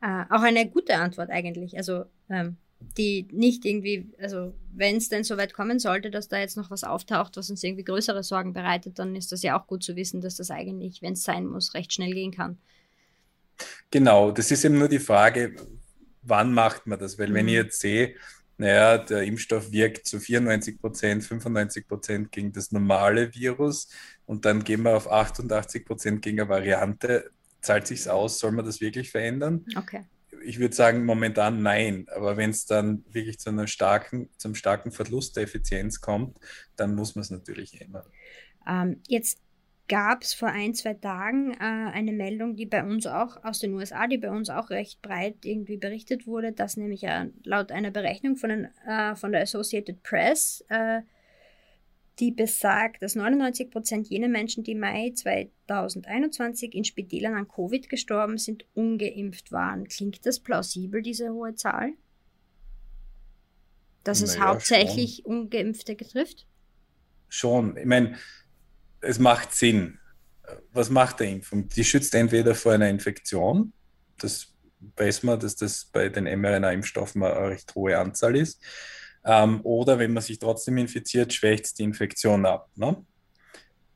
[0.00, 1.76] Äh, auch eine gute Antwort eigentlich.
[1.76, 2.58] Also ähm,
[2.96, 6.70] die nicht irgendwie, also wenn es denn so weit kommen sollte, dass da jetzt noch
[6.70, 9.96] was auftaucht, was uns irgendwie größere Sorgen bereitet, dann ist das ja auch gut zu
[9.96, 12.58] wissen, dass das eigentlich, wenn es sein muss, recht schnell gehen kann.
[13.90, 15.56] Genau, das ist eben nur die Frage,
[16.22, 17.18] wann macht man das?
[17.18, 17.34] Weil mhm.
[17.34, 18.14] wenn ich jetzt sehe,
[18.60, 23.88] naja, der Impfstoff wirkt zu 94 Prozent, 95 Prozent gegen das normale Virus
[24.26, 27.30] und dann gehen wir auf 88 Prozent gegen eine Variante,
[27.62, 29.64] zahlt sich aus, soll man das wirklich verändern?
[29.76, 30.04] Okay
[30.42, 32.06] ich würde sagen, momentan nein.
[32.14, 36.38] Aber wenn es dann wirklich zu einer starken, zum starken Verlust der Effizienz kommt,
[36.76, 38.06] dann muss man es natürlich ändern.
[38.66, 39.38] Ähm, jetzt
[39.90, 43.74] gab es vor ein, zwei Tagen äh, eine Meldung, die bei uns auch aus den
[43.74, 47.90] USA, die bei uns auch recht breit irgendwie berichtet wurde, dass nämlich äh, laut einer
[47.90, 51.00] Berechnung von, den, äh, von der Associated Press äh,
[52.20, 58.36] die besagt, dass 99 Prozent jener Menschen, die Mai 2021 in Spitälern an Covid gestorben
[58.36, 59.88] sind, ungeimpft waren.
[59.88, 61.94] Klingt das plausibel, diese hohe Zahl?
[64.04, 65.40] Dass es naja, hauptsächlich schon.
[65.40, 66.46] Ungeimpfte betrifft?
[67.28, 67.76] Schon.
[67.76, 68.16] Ich meine,
[69.00, 69.98] es macht Sinn.
[70.72, 71.68] Was macht der Impfung?
[71.68, 73.72] Die schützt entweder vor einer Infektion,
[74.18, 74.48] das
[74.96, 78.62] weiß man, dass das bei den mRNA-Impfstoffen eine recht hohe Anzahl ist.
[79.24, 82.70] Ähm, oder wenn man sich trotzdem infiziert, schwächt es die Infektion ab.
[82.74, 83.04] Ne?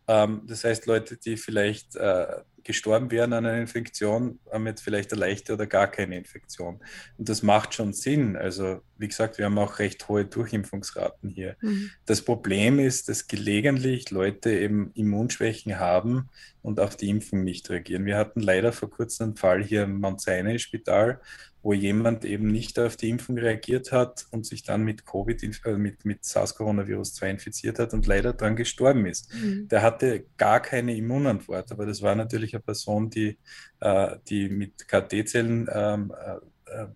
[0.07, 5.13] Ähm, das heißt, Leute, die vielleicht äh, gestorben wären an einer Infektion, haben jetzt vielleicht
[5.13, 6.81] eine leichte oder gar keine Infektion.
[7.19, 8.37] Und das macht schon Sinn.
[8.37, 11.57] Also, wie gesagt, wir haben auch recht hohe Durchimpfungsraten hier.
[11.61, 11.91] Mhm.
[12.07, 16.29] Das Problem ist, dass gelegentlich Leute eben Immunschwächen haben
[16.65, 18.07] und auf die Impfung nicht reagieren.
[18.07, 21.21] Wir hatten leider vor kurzem einen Fall hier im Mount Sinai Spital,
[21.63, 25.73] wo jemand eben nicht auf die Impfung reagiert hat und sich dann mit Covid, äh,
[25.77, 29.31] mit, mit SARS-Coronavirus 2 infiziert hat und leider daran gestorben ist.
[29.35, 29.69] Mhm.
[29.69, 33.39] Der hatte gar keine Immunantwort, aber das war natürlich eine Person, die,
[33.81, 36.39] äh, die mit KT-Zellen ähm, äh,
[36.83, 36.87] äh,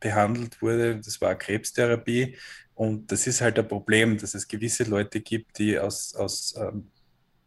[0.00, 0.96] behandelt wurde.
[0.96, 2.36] Das war Krebstherapie.
[2.74, 6.90] Und das ist halt ein Problem, dass es gewisse Leute gibt, die aus, aus ähm,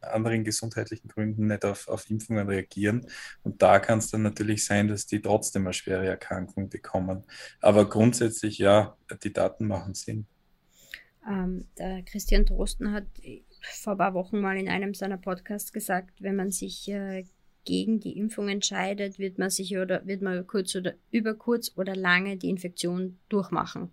[0.02, 3.08] anderen gesundheitlichen Gründen nicht auf, auf Impfungen reagieren.
[3.44, 7.24] Und da kann es dann natürlich sein, dass die trotzdem eine schwere Erkrankung bekommen.
[7.62, 10.28] Aber grundsätzlich, ja, die Daten machen Sinn.
[11.28, 13.06] Ähm, der Christian Drosten hat
[13.62, 17.26] vor ein paar Wochen mal in einem seiner Podcasts gesagt, wenn man sich äh,
[17.66, 21.96] gegen die Impfung entscheidet, wird man sich oder wird man kurz oder über kurz oder
[21.96, 23.92] lange die Infektion durchmachen.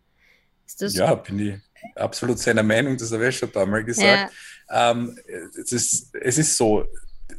[0.79, 1.55] ja, bin ich
[1.97, 4.31] absolut seiner Meinung, das habe ich schon ein paar Mal gesagt.
[4.33, 4.39] Ja.
[4.75, 5.17] Ähm,
[5.57, 6.85] es, ist, es ist so,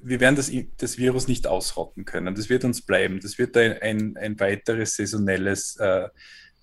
[0.02, 2.34] wir werden das, das Virus nicht ausrotten können.
[2.34, 3.20] Das wird uns bleiben.
[3.20, 6.08] Das wird ein, ein, ein weiteres saisonelles äh,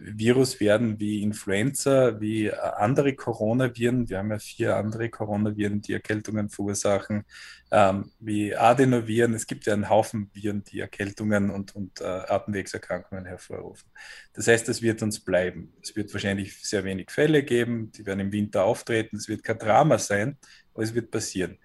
[0.05, 4.09] Virus werden wie Influenza, wie äh, andere Coronaviren.
[4.09, 7.25] Wir haben ja vier andere Coronaviren, die Erkältungen verursachen,
[7.71, 9.35] ähm, wie Adenoviren.
[9.35, 13.89] Es gibt ja einen Haufen Viren, die Erkältungen und, und äh, Atemwegserkrankungen hervorrufen.
[14.33, 15.73] Das heißt, es wird uns bleiben.
[15.83, 19.17] Es wird wahrscheinlich sehr wenig Fälle geben, die werden im Winter auftreten.
[19.17, 20.37] Es wird kein Drama sein,
[20.77, 21.59] es wird passieren.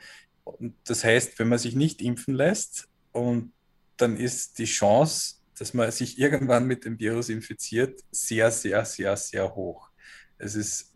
[0.43, 3.51] Und das heißt, wenn man sich nicht impfen lässt, und
[3.97, 9.17] dann ist die Chance, dass man sich irgendwann mit dem Virus infiziert, sehr, sehr, sehr,
[9.17, 9.89] sehr hoch.
[10.37, 10.93] Es ist,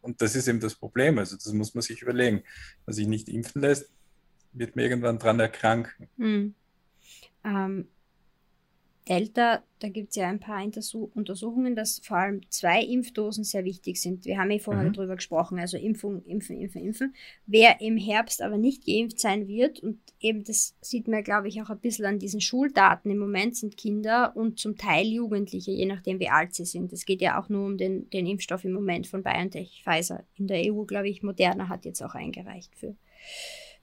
[0.00, 1.18] und das ist eben das Problem.
[1.18, 2.38] Also das muss man sich überlegen.
[2.38, 3.90] Wenn man sich nicht impfen lässt,
[4.52, 6.08] wird man irgendwann dran erkranken.
[6.16, 6.54] Hm.
[7.44, 7.88] Ähm,
[9.10, 14.00] älter, da gibt es ja ein paar Untersuchungen, dass vor allem zwei Impfdosen sehr wichtig
[14.00, 14.24] sind.
[14.24, 14.92] Wir haben ja vorher mhm.
[14.92, 17.14] darüber gesprochen, also Impfung, Impfen, Impfen, Impfen.
[17.44, 21.60] Wer im Herbst aber nicht geimpft sein wird, und eben das sieht man, glaube ich,
[21.60, 25.86] auch ein bisschen an diesen Schuldaten, im Moment sind Kinder und zum Teil Jugendliche, je
[25.86, 26.92] nachdem wie alt sie sind.
[26.92, 30.22] Es geht ja auch nur um den, den Impfstoff im Moment von BioNTech, Pfizer.
[30.36, 32.94] In der EU, glaube ich, Moderna hat jetzt auch eingereicht für,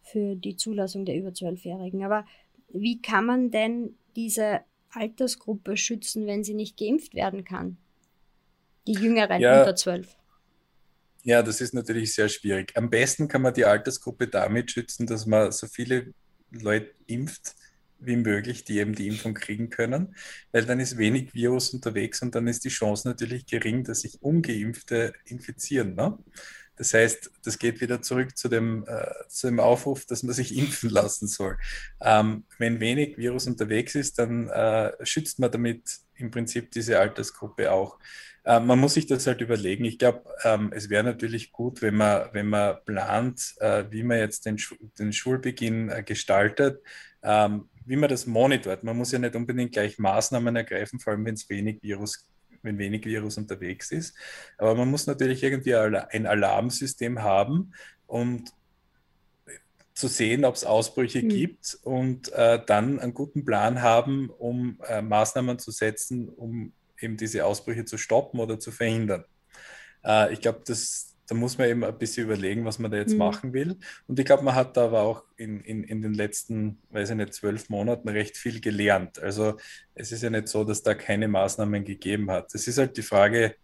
[0.02, 2.06] für die Zulassung der über 12-Jährigen.
[2.06, 2.26] Aber
[2.72, 7.78] wie kann man denn diese Altersgruppe schützen, wenn sie nicht geimpft werden kann?
[8.88, 10.16] Die Jüngeren ja, unter 12.
[11.24, 12.72] Ja, das ist natürlich sehr schwierig.
[12.76, 16.14] Am besten kann man die Altersgruppe damit schützen, dass man so viele
[16.52, 17.56] Leute impft
[18.00, 20.16] wie möglich, die eben die Impfung kriegen können,
[20.52, 24.22] weil dann ist wenig Virus unterwegs und dann ist die Chance natürlich gering, dass sich
[24.22, 25.96] ungeimpfte infizieren.
[25.96, 26.18] Ne?
[26.78, 30.56] Das heißt, das geht wieder zurück zu dem, äh, zu dem Aufruf, dass man sich
[30.58, 31.58] impfen lassen soll.
[32.02, 35.82] Ähm, wenn wenig Virus unterwegs ist, dann äh, schützt man damit
[36.16, 38.00] im Prinzip diese Altersgruppe auch.
[38.46, 39.86] Äh, man muss sich das halt überlegen.
[39.86, 44.20] Ich glaube, ähm, es wäre natürlich gut, wenn man, wenn man plant, äh, wie man
[44.20, 44.58] jetzt den,
[45.00, 46.82] den Schulbeginn äh, gestaltet,
[47.24, 48.84] ähm, wie man das monitort.
[48.84, 52.37] Man muss ja nicht unbedingt gleich Maßnahmen ergreifen, vor allem wenn es wenig Virus gibt
[52.68, 54.16] wenn wenig Virus unterwegs ist.
[54.58, 57.74] Aber man muss natürlich irgendwie ein Alarmsystem haben,
[58.06, 58.44] um
[59.98, 61.30] zu sehen, ob es Ausbrüche mhm.
[61.30, 67.18] gibt und äh, dann einen guten Plan haben, um äh, Maßnahmen zu setzen, um eben
[67.18, 69.26] diese Ausbrüche zu stoppen oder zu verhindern.
[70.06, 73.12] Äh, ich glaube, das, da muss man eben ein bisschen überlegen, was man da jetzt
[73.12, 73.18] mhm.
[73.18, 73.78] machen will.
[74.08, 77.16] Und ich glaube, man hat da aber auch in, in, in den letzten, weiß ich
[77.18, 79.20] nicht, zwölf Monaten recht viel gelernt.
[79.20, 79.58] Also
[79.94, 82.56] es ist ja nicht so, dass da keine Maßnahmen gegeben hat.
[82.56, 83.56] Es ist halt die Frage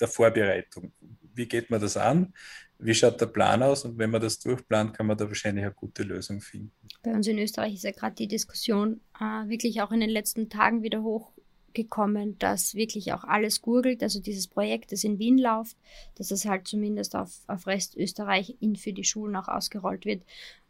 [0.00, 0.92] der Vorbereitung.
[1.34, 2.32] Wie geht man das an?
[2.78, 3.84] Wie schaut der Plan aus?
[3.84, 6.72] Und wenn man das durchplant, kann man da wahrscheinlich eine gute Lösung finden.
[7.02, 10.48] Bei uns in Österreich ist ja gerade die Diskussion äh, wirklich auch in den letzten
[10.48, 11.32] Tagen wieder hoch
[11.74, 15.76] gekommen, dass wirklich auch alles gurgelt, also dieses Projekt, das in Wien läuft,
[16.16, 20.22] dass das halt zumindest auf, auf Rest Österreich in für die Schulen auch ausgerollt wird.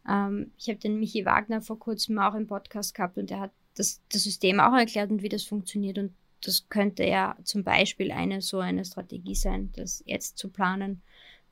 [0.07, 3.51] Ähm, ich habe den Michi Wagner vor kurzem auch im Podcast gehabt und er hat
[3.75, 8.11] das, das System auch erklärt und wie das funktioniert und das könnte ja zum Beispiel
[8.11, 11.01] eine so eine Strategie sein, das jetzt zu planen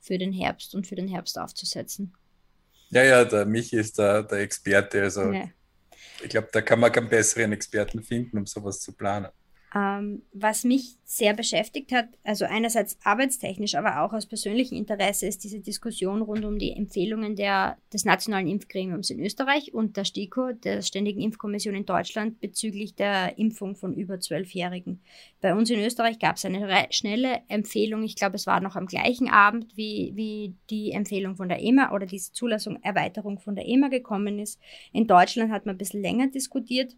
[0.00, 2.14] für den Herbst und für den Herbst aufzusetzen.
[2.90, 5.50] Ja, ja, der Michi ist da der Experte, also ja.
[6.22, 9.28] ich glaube, da kann man keinen besseren Experten finden, um sowas zu planen.
[9.74, 15.44] Ähm, was mich sehr beschäftigt hat, also einerseits arbeitstechnisch, aber auch aus persönlichem Interesse, ist
[15.44, 20.52] diese Diskussion rund um die Empfehlungen der, des Nationalen Impfgremiums in Österreich und der STIKO,
[20.52, 25.02] der Ständigen Impfkommission in Deutschland, bezüglich der Impfung von über Zwölfjährigen.
[25.42, 28.86] Bei uns in Österreich gab es eine schnelle Empfehlung, ich glaube, es war noch am
[28.86, 33.66] gleichen Abend, wie, wie die Empfehlung von der EMA oder diese Zulassung, Erweiterung von der
[33.66, 34.58] EMA gekommen ist.
[34.92, 36.96] In Deutschland hat man ein bisschen länger diskutiert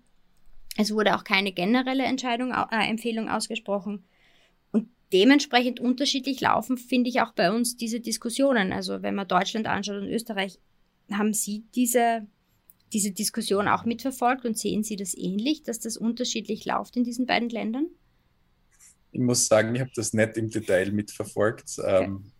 [0.76, 4.04] es wurde auch keine generelle Entscheidung, äh, Empfehlung ausgesprochen.
[4.72, 8.72] Und dementsprechend unterschiedlich laufen, finde ich auch bei uns diese Diskussionen.
[8.72, 10.59] Also wenn man Deutschland anschaut und Österreich,
[11.11, 12.26] haben Sie diese,
[12.92, 17.26] diese Diskussion auch mitverfolgt und sehen Sie das ähnlich, dass das unterschiedlich läuft in diesen
[17.26, 17.87] beiden Ländern?
[19.12, 21.78] Ich muss sagen, ich habe das nicht im Detail mitverfolgt.
[21.78, 22.04] Okay.
[22.04, 22.33] Ähm,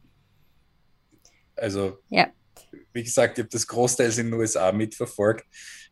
[1.57, 2.29] also, ja.
[2.93, 5.45] Wie gesagt, ich habe das großteils in den USA mitverfolgt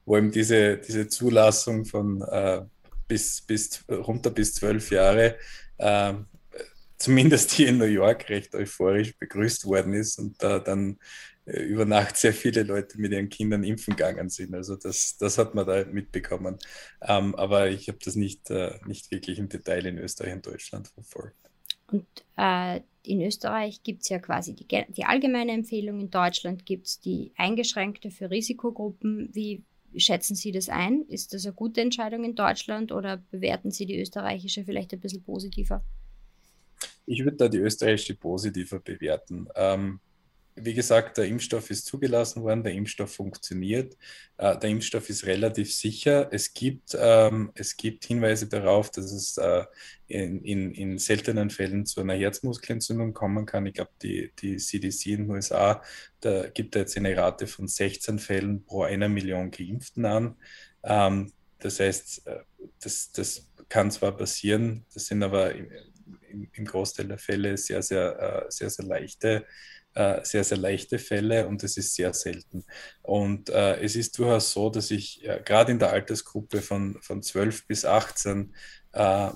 [0.08, 2.62] wo eben diese, diese Zulassung von äh,
[3.06, 5.36] bis, bis runter bis zwölf Jahre
[5.76, 6.14] äh,
[6.96, 10.98] zumindest hier in New York recht euphorisch begrüßt worden ist und da dann
[11.44, 14.54] äh, über Nacht sehr viele Leute mit ihren Kindern impfen gegangen sind.
[14.54, 16.56] Also das, das hat man da mitbekommen.
[17.02, 20.88] Ähm, aber ich habe das nicht, äh, nicht wirklich im Detail in Österreich und Deutschland
[20.88, 21.36] verfolgt.
[21.92, 26.86] Und äh, in Österreich gibt es ja quasi die, die allgemeine Empfehlung, in Deutschland gibt
[26.86, 29.30] es die eingeschränkte für Risikogruppen.
[29.32, 29.62] Wie,
[29.96, 31.04] schätzen Sie das ein?
[31.08, 35.22] Ist das eine gute Entscheidung in Deutschland oder bewerten Sie die österreichische vielleicht ein bisschen
[35.22, 35.82] positiver?
[37.06, 39.48] Ich würde da die österreichische positiver bewerten.
[39.56, 40.00] Ähm,
[40.64, 43.96] wie gesagt, der Impfstoff ist zugelassen worden, der Impfstoff funktioniert,
[44.36, 46.28] äh, der Impfstoff ist relativ sicher.
[46.32, 49.64] Es gibt, ähm, es gibt Hinweise darauf, dass es äh,
[50.06, 53.66] in, in, in, seltenen Fällen zu einer Herzmuskelentzündung kommen kann.
[53.66, 55.82] Ich glaube, die, die CDC in den USA,
[56.20, 60.36] da gibt jetzt eine Rate von 16 Fällen pro einer Million Geimpften an.
[60.82, 62.40] Ähm, das heißt, äh,
[62.80, 68.46] das, das kann zwar passieren, das sind aber im, im Großteil der Fälle sehr, sehr,
[68.46, 69.46] äh, sehr, sehr leichte
[70.22, 72.64] sehr, sehr leichte Fälle und es ist sehr selten.
[73.02, 77.22] Und äh, es ist durchaus so, dass ich äh, gerade in der Altersgruppe von, von
[77.22, 78.54] 12 bis 18
[78.92, 79.30] äh,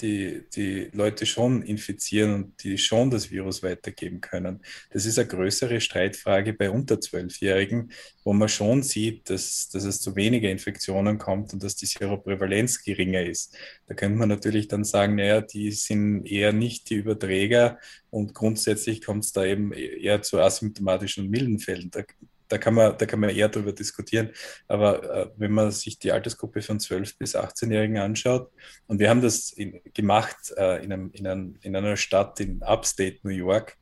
[0.00, 4.60] die, die Leute schon infizieren und die schon das Virus weitergeben können.
[4.90, 7.92] Das ist eine größere Streitfrage bei unter Zwölfjährigen,
[8.24, 12.82] wo man schon sieht, dass, dass es zu weniger Infektionen kommt und dass die Seroprävalenz
[12.82, 13.56] geringer ist.
[13.86, 17.78] Da könnte man natürlich dann sagen, naja, die sind eher nicht die Überträger
[18.10, 21.90] und grundsätzlich kommt es da eben eher zu asymptomatischen und milden Fällen.
[21.90, 22.02] Da,
[22.48, 24.30] da kann man, da kann man eher darüber diskutieren.
[24.66, 28.50] Aber äh, wenn man sich die Altersgruppe von 12 bis 18-Jährigen anschaut,
[28.86, 32.62] und wir haben das in, gemacht äh, in, einem, in, einem, in einer Stadt in
[32.62, 33.76] Upstate New York,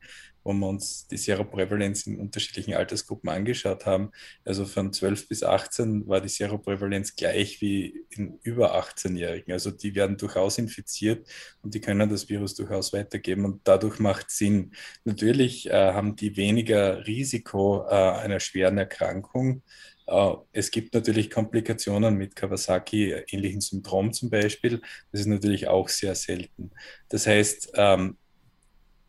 [0.47, 4.11] wo wir uns die Seroprävalenz in unterschiedlichen Altersgruppen angeschaut haben.
[4.45, 9.51] Also von 12 bis 18 war die Seroprävalenz gleich wie in über 18-Jährigen.
[9.51, 11.27] Also die werden durchaus infiziert
[11.61, 14.71] und die können das Virus durchaus weitergeben und dadurch macht Sinn.
[15.03, 19.63] Natürlich äh, haben die weniger Risiko äh, einer schweren Erkrankung.
[20.09, 24.81] Uh, es gibt natürlich Komplikationen mit Kawasaki-ähnlichen Syndrom zum Beispiel.
[25.11, 26.71] Das ist natürlich auch sehr selten.
[27.09, 28.17] Das heißt, ähm,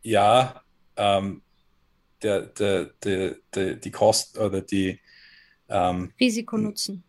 [0.03, 0.61] ja,
[0.99, 1.43] ähm,
[2.23, 5.01] der, der, der, der, die Kosten oder die
[5.69, 7.05] ähm, Risikonutzen.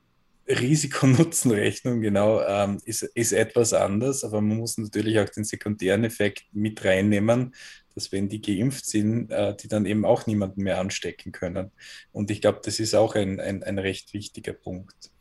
[0.47, 6.45] Risikonutzenrechnung, genau, ähm, ist, ist etwas anders, aber man muss natürlich auch den sekundären Effekt
[6.53, 7.53] mit reinnehmen,
[7.93, 11.71] dass wenn die geimpft sind, äh, die dann eben auch niemanden mehr anstecken können.
[12.11, 15.11] Und ich glaube, das ist auch ein, ein, ein recht wichtiger Punkt.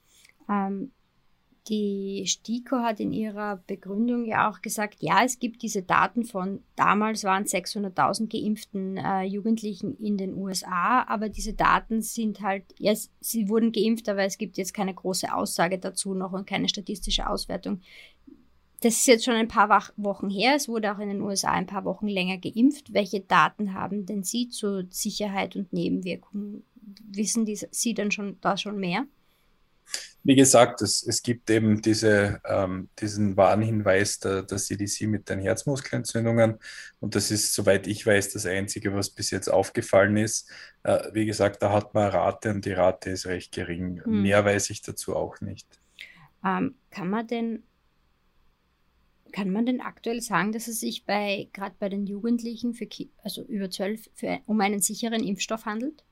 [0.48, 0.92] Ähm,
[1.68, 6.62] die STIKO hat in ihrer Begründung ja auch gesagt, ja, es gibt diese Daten von
[6.76, 12.94] damals waren 600.000 geimpften äh, Jugendlichen in den USA, aber diese Daten sind halt, ja,
[13.20, 17.28] sie wurden geimpft, aber es gibt jetzt keine große Aussage dazu noch und keine statistische
[17.28, 17.80] Auswertung.
[18.80, 20.54] Das ist jetzt schon ein paar Wochen her.
[20.54, 22.92] Es wurde auch in den USA ein paar Wochen länger geimpft.
[22.92, 26.62] Welche Daten haben denn Sie zur Sicherheit und Nebenwirkungen?
[27.10, 29.06] Wissen die, Sie denn schon da schon mehr?
[30.24, 35.40] Wie gesagt, es, es gibt eben diese, ähm, diesen Warnhinweis der, der CDC mit den
[35.40, 36.58] Herzmuskelentzündungen.
[37.00, 40.50] Und das ist, soweit ich weiß, das Einzige, was bis jetzt aufgefallen ist.
[40.82, 44.02] Äh, wie gesagt, da hat man eine Rate und die Rate ist recht gering.
[44.04, 44.22] Hm.
[44.22, 45.66] Mehr weiß ich dazu auch nicht.
[46.44, 47.62] Ähm, kann man denn
[49.30, 52.88] kann man denn aktuell sagen, dass es sich bei gerade bei den Jugendlichen für
[53.22, 56.02] also über 12 für, um einen sicheren Impfstoff handelt?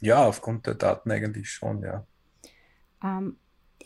[0.00, 2.06] Ja, aufgrund der Daten eigentlich schon, ja.
[3.02, 3.36] Ähm,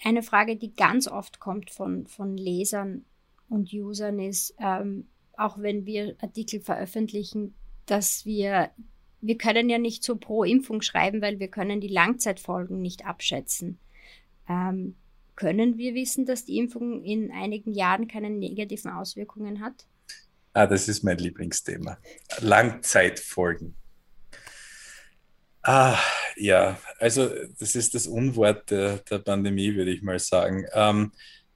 [0.05, 3.05] eine Frage, die ganz oft kommt von, von Lesern
[3.48, 7.55] und Usern ist, ähm, auch wenn wir Artikel veröffentlichen,
[7.87, 8.70] dass wir,
[9.20, 13.79] wir können ja nicht so pro Impfung schreiben, weil wir können die Langzeitfolgen nicht abschätzen.
[14.48, 14.96] Ähm,
[15.35, 19.87] können wir wissen, dass die Impfung in einigen Jahren keine negativen Auswirkungen hat?
[20.55, 21.98] Ah, das ist mein Lieblingsthema.
[22.40, 23.74] Langzeitfolgen.
[25.68, 25.98] Ah,
[26.37, 30.64] ja, also das ist das Unwort der, der Pandemie, würde ich mal sagen.
[30.72, 31.11] Ähm,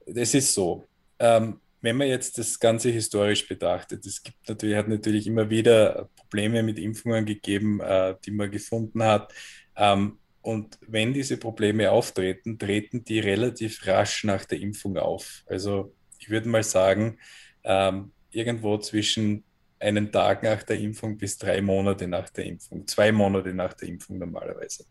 [0.04, 0.84] es ist so,
[1.20, 6.08] ähm, wenn man jetzt das Ganze historisch betrachtet, es gibt natürlich, hat natürlich immer wieder
[6.16, 9.32] Probleme mit Impfungen gegeben, äh, die man gefunden hat.
[9.76, 15.44] Ähm, und wenn diese Probleme auftreten, treten die relativ rasch nach der Impfung auf.
[15.46, 17.20] Also ich würde mal sagen,
[17.62, 19.44] ähm, irgendwo zwischen
[19.80, 23.88] einen Tag nach der Impfung bis drei Monate nach der Impfung, zwei Monate nach der
[23.88, 24.84] Impfung normalerweise.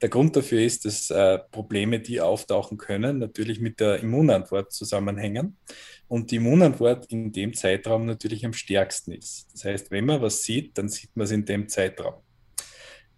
[0.00, 5.56] Der Grund dafür ist, dass äh, Probleme, die auftauchen können, natürlich mit der Immunantwort zusammenhängen
[6.06, 9.48] und die Immunantwort in dem Zeitraum natürlich am stärksten ist.
[9.54, 12.22] Das heißt, wenn man was sieht, dann sieht man es in dem Zeitraum.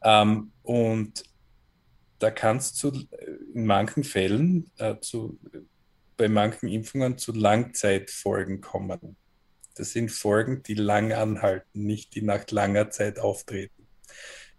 [0.04, 1.24] Ähm, und
[2.20, 2.92] da kann es zu,
[3.54, 5.38] in manchen Fällen äh, zu,
[6.16, 9.16] bei manchen Impfungen zu Langzeitfolgen kommen.
[9.79, 13.79] Das sind Folgen, die lang anhalten, nicht die nach langer Zeit auftreten.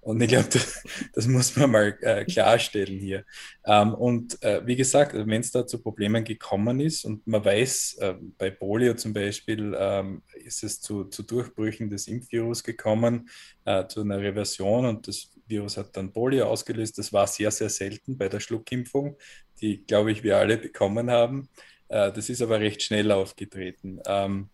[0.02, 3.26] Und ich glaube, das, das, muss man mal äh, klarstellen hier.
[3.66, 7.98] Ähm, und äh, wie gesagt, wenn es da zu Problemen gekommen ist und man weiß,
[8.00, 13.30] äh, bei Polio zum Beispiel ähm, ist es zu, zu, Durchbrüchen des Impfvirus gekommen,
[13.66, 16.98] äh, zu einer Reversion und das Virus hat dann Polio ausgelöst.
[16.98, 19.18] Das war sehr, sehr selten bei der Schluckimpfung,
[19.60, 21.50] die, glaube ich, wir alle bekommen haben.
[21.90, 24.00] Äh, das ist aber recht schnell aufgetreten.
[24.06, 24.50] Ähm,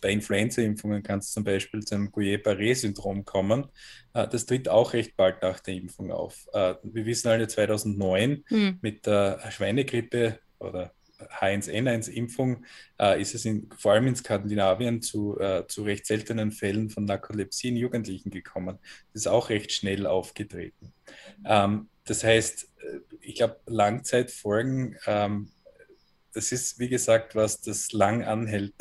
[0.00, 3.66] bei Influenza-Impfungen kann es zum Beispiel zum Guillain-Barré-Syndrom kommen.
[4.14, 6.46] Äh, das tritt auch recht bald nach der Impfung auf.
[6.52, 8.78] Äh, wir wissen alle 2009 mhm.
[8.80, 12.64] mit der Schweinegrippe oder H1N1-Impfung
[13.00, 17.04] äh, ist es in, vor allem in Skandinavien zu, äh, zu recht seltenen Fällen von
[17.04, 18.78] Narkolepsie in Jugendlichen gekommen.
[19.12, 20.92] Das ist auch recht schnell aufgetreten.
[21.44, 22.68] Ähm, das heißt,
[23.20, 25.50] ich glaube, Langzeitfolgen, ähm,
[26.32, 28.74] das ist, wie gesagt, was das lang anhält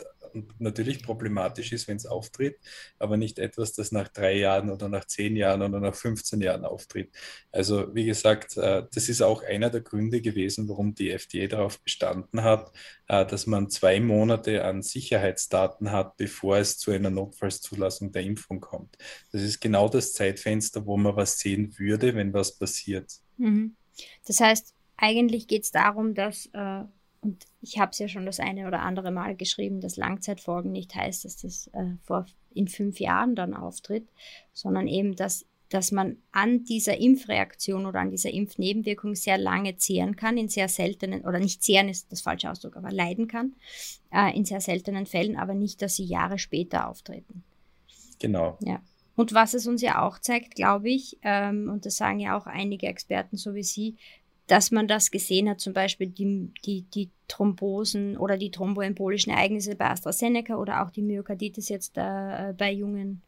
[0.59, 2.57] natürlich problematisch ist, wenn es auftritt,
[2.99, 6.65] aber nicht etwas, das nach drei Jahren oder nach zehn Jahren oder nach 15 Jahren
[6.65, 7.11] auftritt.
[7.51, 11.81] Also wie gesagt, äh, das ist auch einer der Gründe gewesen, warum die FDA darauf
[11.81, 12.71] bestanden hat,
[13.07, 18.59] äh, dass man zwei Monate an Sicherheitsdaten hat, bevor es zu einer Notfallszulassung der Impfung
[18.59, 18.97] kommt.
[19.31, 23.11] Das ist genau das Zeitfenster, wo man was sehen würde, wenn was passiert.
[23.37, 23.75] Mhm.
[24.25, 26.83] Das heißt, eigentlich geht es darum, dass äh,
[27.27, 30.95] und ich habe es ja schon das eine oder andere Mal geschrieben, dass Langzeitfolgen nicht
[30.95, 34.07] heißt, dass das äh, vor, in fünf Jahren dann auftritt,
[34.53, 40.15] sondern eben, dass, dass man an dieser Impfreaktion oder an dieser Impfnebenwirkung sehr lange zehren
[40.15, 43.55] kann, in sehr seltenen, oder nicht zehren ist das falsche Ausdruck, aber leiden kann,
[44.13, 47.43] äh, in sehr seltenen Fällen, aber nicht, dass sie Jahre später auftreten.
[48.19, 48.57] Genau.
[48.61, 48.81] Ja.
[49.17, 52.45] Und was es uns ja auch zeigt, glaube ich, ähm, und das sagen ja auch
[52.45, 53.97] einige Experten so wie Sie,
[54.47, 59.75] dass man das gesehen hat, zum Beispiel die, die, die Thrombosen oder die thromboembolischen Ereignisse
[59.75, 63.21] bei AstraZeneca oder auch die Myokarditis jetzt äh, bei jungen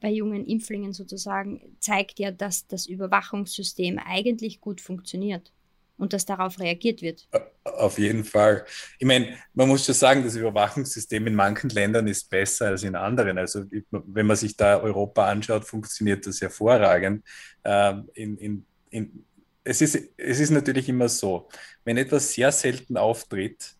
[0.00, 5.50] bei jungen Impflingen sozusagen, zeigt ja, dass das Überwachungssystem eigentlich gut funktioniert
[5.96, 7.26] und dass darauf reagiert wird.
[7.64, 8.66] Auf jeden Fall.
[8.98, 12.96] Ich meine, man muss schon sagen, das Überwachungssystem in manchen Ländern ist besser als in
[12.96, 13.38] anderen.
[13.38, 17.24] Also wenn man sich da Europa anschaut, funktioniert das hervorragend.
[17.64, 19.24] Ähm, in, in, in
[19.64, 21.48] es ist, es ist natürlich immer so,
[21.84, 23.74] wenn etwas sehr selten auftritt,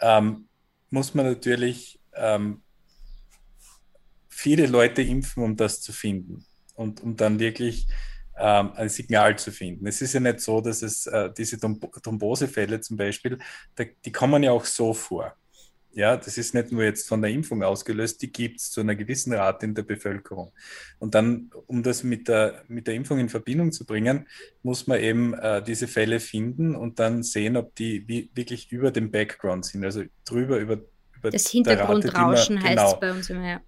[0.00, 0.48] ähm,
[0.90, 2.62] muss man natürlich ähm,
[4.28, 7.88] viele Leute impfen, um das zu finden und um dann wirklich
[8.38, 9.86] ähm, ein Signal zu finden.
[9.88, 13.38] Es ist ja nicht so, dass es äh, diese Thrombosefälle zum Beispiel,
[13.74, 15.34] da, die kommen ja auch so vor.
[15.92, 18.94] Ja, das ist nicht nur jetzt von der Impfung ausgelöst, die gibt es zu einer
[18.94, 20.52] gewissen Rate in der Bevölkerung.
[20.98, 24.26] Und dann, um das mit der, mit der Impfung in Verbindung zu bringen,
[24.62, 28.90] muss man eben äh, diese Fälle finden und dann sehen, ob die wie, wirklich über
[28.90, 30.78] dem Background sind, also drüber über,
[31.16, 33.60] über das Hintergrundrauschen heißt genau, es bei uns immer, ja.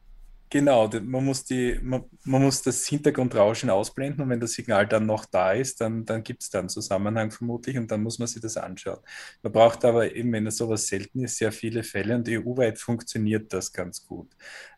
[0.53, 5.07] Genau, man muss, die, man, man, muss das Hintergrundrauschen ausblenden und wenn das Signal dann
[5.07, 8.27] noch da ist, dann, dann gibt es da einen Zusammenhang vermutlich und dann muss man
[8.27, 8.99] sich das anschauen.
[9.43, 13.53] Man braucht aber eben, wenn es sowas selten ist, sehr viele Fälle und EU-weit funktioniert
[13.53, 14.29] das ganz gut.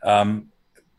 [0.02, 0.52] Ähm,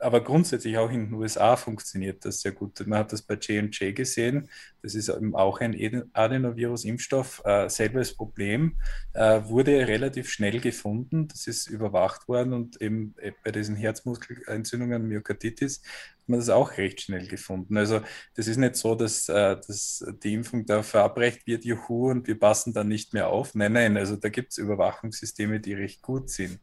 [0.03, 2.85] aber grundsätzlich auch in den USA funktioniert das sehr gut.
[2.85, 4.49] Man hat das bei J&J gesehen.
[4.81, 5.73] Das ist eben auch ein
[6.13, 7.41] Adenovirus-Impfstoff.
[7.45, 8.77] Äh, selbes Problem
[9.13, 11.27] äh, wurde relativ schnell gefunden.
[11.29, 16.77] Das ist überwacht worden und eben äh, bei diesen Herzmuskelentzündungen, Myokarditis, hat man das auch
[16.77, 17.77] recht schnell gefunden.
[17.77, 18.01] Also
[18.35, 22.39] das ist nicht so, dass, äh, dass die Impfung da verabreicht wird, juhu, und wir
[22.39, 23.55] passen dann nicht mehr auf.
[23.55, 26.59] Nein, nein, also da gibt es Überwachungssysteme, die recht gut sind.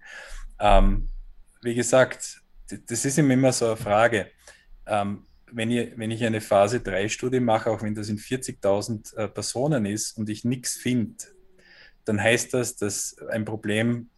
[0.59, 1.09] Ähm,
[1.63, 2.40] wie gesagt,
[2.87, 4.31] das ist immer so eine Frage.
[4.87, 9.29] Ähm, wenn, ich, wenn ich eine Phase 3-Studie mache, auch wenn das in 40.000 äh,
[9.29, 11.25] Personen ist und ich nichts finde,
[12.05, 14.09] dann heißt das, dass ein Problem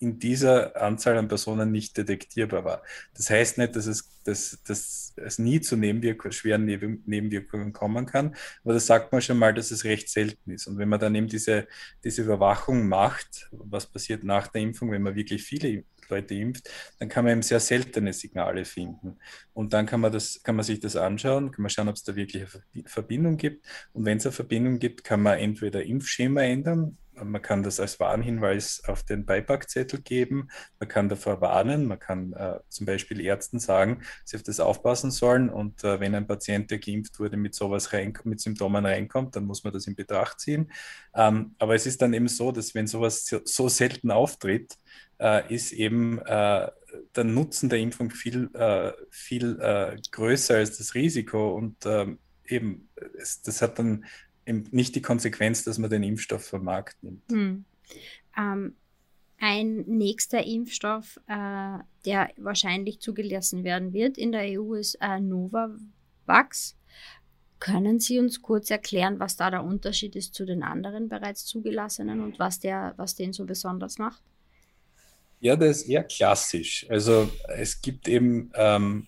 [0.00, 2.82] in dieser Anzahl an Personen nicht detektierbar war.
[3.14, 8.34] Das heißt nicht, dass es, dass, dass es nie zu Nebenwirk schweren Nebenwirkungen kommen kann,
[8.64, 10.66] aber das sagt man schon mal, dass es recht selten ist.
[10.66, 11.68] Und wenn man dann eben diese,
[12.02, 17.08] diese Überwachung macht, was passiert nach der Impfung, wenn man wirklich viele Leute impft, dann
[17.08, 19.18] kann man eben sehr seltene Signale finden.
[19.52, 22.04] Und dann kann man, das, kann man sich das anschauen, kann man schauen, ob es
[22.04, 22.44] da wirklich
[22.74, 23.66] eine Verbindung gibt.
[23.92, 28.00] Und wenn es eine Verbindung gibt, kann man entweder Impfschema ändern, man kann das als
[28.00, 30.48] Warnhinweis auf den Beipackzettel geben.
[30.78, 31.86] Man kann davor warnen.
[31.86, 35.50] Man kann äh, zum Beispiel Ärzten sagen, sie auf das aufpassen sollen.
[35.50, 39.44] Und äh, wenn ein Patient, der geimpft wurde, mit sowas rein, mit Symptomen reinkommt, dann
[39.44, 40.70] muss man das in Betracht ziehen.
[41.14, 44.76] Ähm, aber es ist dann eben so, dass wenn sowas so, so selten auftritt,
[45.18, 46.68] äh, ist eben äh,
[47.14, 51.54] der Nutzen der Impfung viel, äh, viel äh, größer als das Risiko.
[51.54, 54.04] Und ähm, eben, es, das hat dann
[54.52, 57.22] nicht die Konsequenz, dass man den Impfstoff vom Markt nimmt.
[57.30, 57.64] Hm.
[58.36, 58.74] Ähm,
[59.38, 66.76] ein nächster Impfstoff, äh, der wahrscheinlich zugelassen werden wird in der EU, ist äh, Novavax.
[67.58, 72.20] Können Sie uns kurz erklären, was da der Unterschied ist zu den anderen bereits zugelassenen
[72.20, 74.22] und was, der, was den so besonders macht?
[75.40, 76.86] Ja, das ist eher klassisch.
[76.90, 79.06] Also es gibt eben ähm,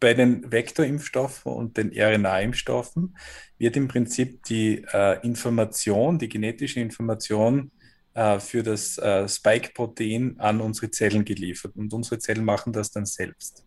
[0.00, 3.16] bei den Vektorimpfstoffen und den RNA-Impfstoffen
[3.58, 7.70] wird im Prinzip die äh, Information, die genetische Information
[8.14, 13.06] äh, für das äh, Spike-Protein an unsere Zellen geliefert und unsere Zellen machen das dann
[13.06, 13.64] selbst.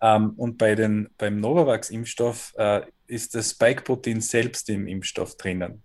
[0.00, 5.82] Ähm, und bei den, beim Novavax-Impfstoff äh, ist das Spike-Protein selbst im Impfstoff drinnen.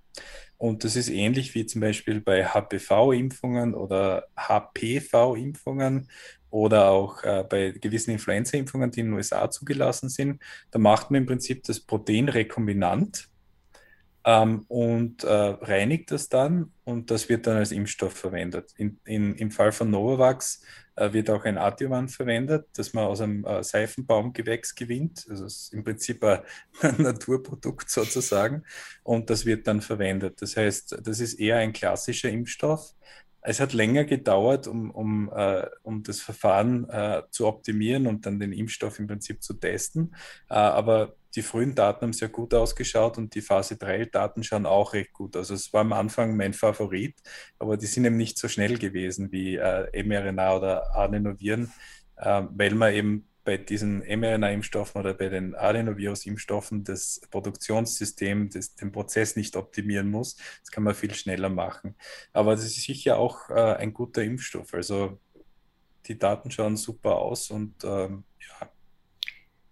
[0.58, 6.08] Und das ist ähnlich wie zum Beispiel bei HPV-Impfungen oder HPV-Impfungen
[6.52, 10.42] oder auch äh, bei gewissen Influenza-Impfungen, die in den USA zugelassen sind.
[10.70, 13.30] Da macht man im Prinzip das Protein rekombinant
[14.26, 18.72] ähm, und äh, reinigt das dann und das wird dann als Impfstoff verwendet.
[18.78, 20.62] In, in, Im Fall von Novavax
[20.96, 25.26] äh, wird auch ein Adjuvant verwendet, das man aus einem äh, Seifenbaumgewächs gewinnt.
[25.30, 26.42] Also ist im Prinzip ein
[26.98, 28.64] Naturprodukt sozusagen
[29.04, 30.42] und das wird dann verwendet.
[30.42, 32.94] Das heißt, das ist eher ein klassischer Impfstoff.
[33.42, 38.40] Es hat länger gedauert, um, um, äh, um das Verfahren äh, zu optimieren und dann
[38.40, 40.16] den Impfstoff im Prinzip zu testen.
[40.50, 44.66] Äh, aber die frühen Daten haben sehr gut ausgeschaut und die Phase 3 Daten schauen
[44.66, 45.36] auch recht gut.
[45.36, 47.16] Also es war am Anfang mein Favorit,
[47.58, 51.72] aber die sind eben nicht so schnell gewesen wie äh, mRNA oder Adenoviren,
[52.18, 58.94] äh, weil man eben bei diesen mRNA-Impfstoffen oder bei den Adenovirus-Impfstoffen das Produktionssystem, das, den
[58.94, 60.38] Prozess nicht optimieren muss.
[60.62, 61.96] Das kann man viel schneller machen.
[62.32, 64.74] Aber das ist sicher auch äh, ein guter Impfstoff.
[64.74, 65.20] Also
[66.06, 68.70] die Daten schauen super aus und ähm, ja.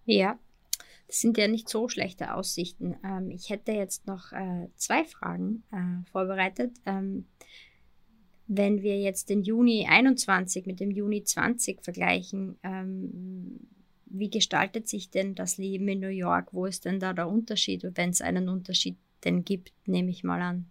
[0.03, 0.39] Ja,
[1.07, 2.97] das sind ja nicht so schlechte Aussichten.
[3.05, 6.75] Ähm, ich hätte jetzt noch äh, zwei Fragen äh, vorbereitet.
[6.85, 7.29] Ähm,
[8.49, 13.59] wenn wir jetzt den Juni 21 mit dem Juni 20 vergleichen, ähm,
[14.07, 16.47] wie gestaltet sich denn das Leben in New York?
[16.51, 20.41] Wo ist denn da der Unterschied, wenn es einen Unterschied denn gibt, nehme ich mal
[20.41, 20.65] an?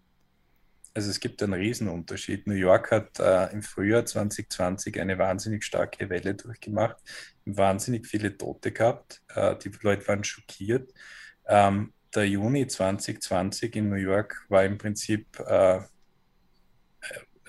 [0.93, 2.49] Also es gibt einen Riesenunterschied.
[2.49, 6.97] New York hat äh, im Frühjahr 2020 eine wahnsinnig starke Welle durchgemacht,
[7.45, 9.22] wahnsinnig viele Tote gehabt.
[9.37, 10.93] Äh, die Leute waren schockiert.
[11.47, 15.79] Ähm, der Juni 2020 in New York war im Prinzip, äh,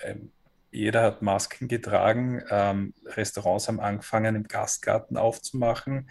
[0.04, 0.32] ähm,
[0.72, 6.10] jeder hat Masken getragen, ähm, Restaurants haben angefangen im Gastgarten aufzumachen.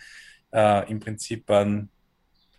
[0.52, 1.90] Äh, Im Prinzip waren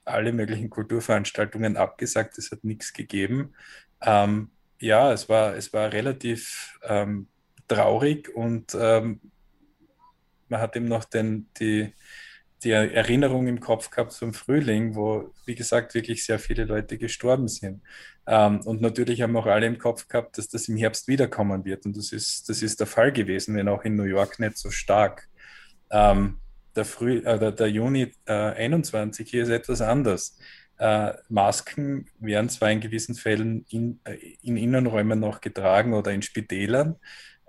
[0.05, 3.53] alle möglichen Kulturveranstaltungen abgesagt, es hat nichts gegeben.
[4.01, 7.27] Ähm, ja, es war, es war relativ ähm,
[7.67, 9.19] traurig und ähm,
[10.47, 11.93] man hat eben noch den, die,
[12.63, 17.47] die Erinnerung im Kopf gehabt zum Frühling, wo, wie gesagt, wirklich sehr viele Leute gestorben
[17.47, 17.81] sind.
[18.27, 21.85] Ähm, und natürlich haben auch alle im Kopf gehabt, dass das im Herbst wiederkommen wird.
[21.85, 24.69] Und das ist, das ist der Fall gewesen, wenn auch in New York nicht so
[24.69, 25.27] stark.
[25.89, 26.39] Ähm,
[26.75, 30.37] der, Früh, äh, der, Juni äh, 21 hier ist etwas anders.
[30.77, 36.21] Äh, Masken werden zwar in gewissen Fällen in, äh, in Innenräumen noch getragen oder in
[36.21, 36.97] Spitälern,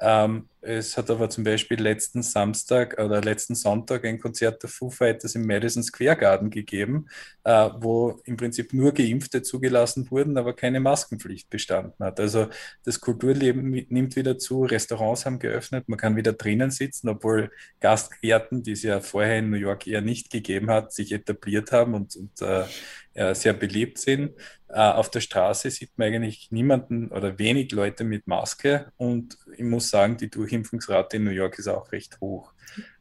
[0.01, 4.91] ähm, es hat aber zum Beispiel letzten Samstag oder letzten Sonntag ein Konzert der Foo
[4.91, 7.07] Fighters im Madison Square Garden gegeben,
[7.45, 12.21] äh, wo im Prinzip nur Geimpfte zugelassen wurden, aber keine Maskenpflicht bestanden hat.
[12.21, 12.49] Also
[12.85, 17.51] das Kulturleben nimmt wieder zu, Restaurants haben geöffnet, man kann wieder drinnen sitzen, obwohl
[17.81, 21.95] Gastgärten, die es ja vorher in New York eher nicht gegeben hat, sich etabliert haben
[21.95, 24.33] und, und äh, sehr beliebt sind.
[24.69, 29.65] Äh, auf der Straße sieht man eigentlich niemanden oder wenig Leute mit Maske und ich
[29.65, 32.53] muss sagen, die Durchimpfungsrate in New York ist auch recht hoch.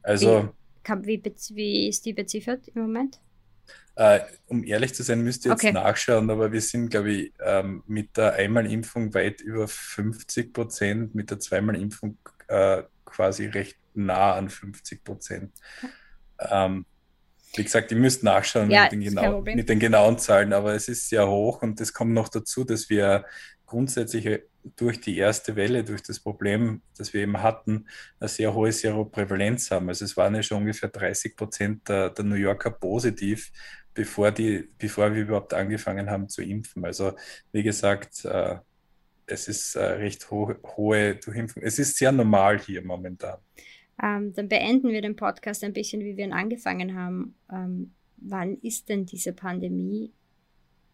[0.01, 0.53] Also,
[1.01, 3.19] wie, wie, wie ist die beziffert im Moment?
[3.97, 5.73] Uh, um ehrlich zu sein, müsste ich jetzt okay.
[5.73, 11.31] nachschauen, aber wir sind, glaube ich, ähm, mit der Einmalimpfung weit über 50 Prozent, mit
[11.31, 15.51] der Zweimalimpfung äh, quasi recht nah an 50 Prozent.
[15.83, 15.91] Okay.
[16.49, 16.85] Ähm,
[17.55, 20.87] wie gesagt, ich müsste nachschauen ja, mit, den genau, mit, den genauen Zahlen, aber es
[20.87, 23.25] ist sehr hoch und es kommt noch dazu, dass wir
[23.69, 24.41] grundsätzlich
[24.75, 27.87] durch die erste Welle, durch das Problem, das wir eben hatten,
[28.19, 29.87] eine sehr hohe Seroprävalenz haben.
[29.89, 33.51] Also es waren ja schon ungefähr 30 Prozent der, der New Yorker positiv,
[33.93, 36.83] bevor, die, bevor wir überhaupt angefangen haben zu impfen.
[36.83, 37.13] Also
[37.51, 38.57] wie gesagt, äh,
[39.27, 41.63] es ist äh, recht ho hohe Durchimpfung.
[41.63, 43.37] Es ist sehr normal hier momentan.
[44.01, 47.35] Ähm, dann beenden wir den Podcast ein bisschen, wie wir ihn angefangen haben.
[47.51, 50.13] Ähm, wann ist denn diese Pandemie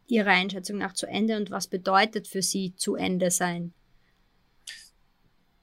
[0.07, 3.73] Ihrer Einschätzung nach zu Ende und was bedeutet für Sie zu Ende sein?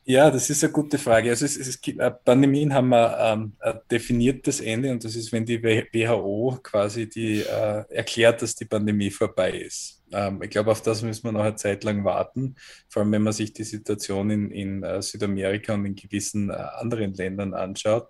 [0.05, 1.31] Ja, das ist eine gute Frage.
[1.31, 5.63] Also es, es äh, Pandemien haben ähm, ein definiertes Ende und das ist, wenn die
[5.63, 10.03] WHO quasi die, äh, erklärt, dass die Pandemie vorbei ist.
[10.11, 12.57] Ähm, ich glaube, auf das müssen wir noch eine Zeit lang warten,
[12.89, 16.55] vor allem wenn man sich die Situation in, in äh, Südamerika und in gewissen äh,
[16.55, 18.09] anderen Ländern anschaut.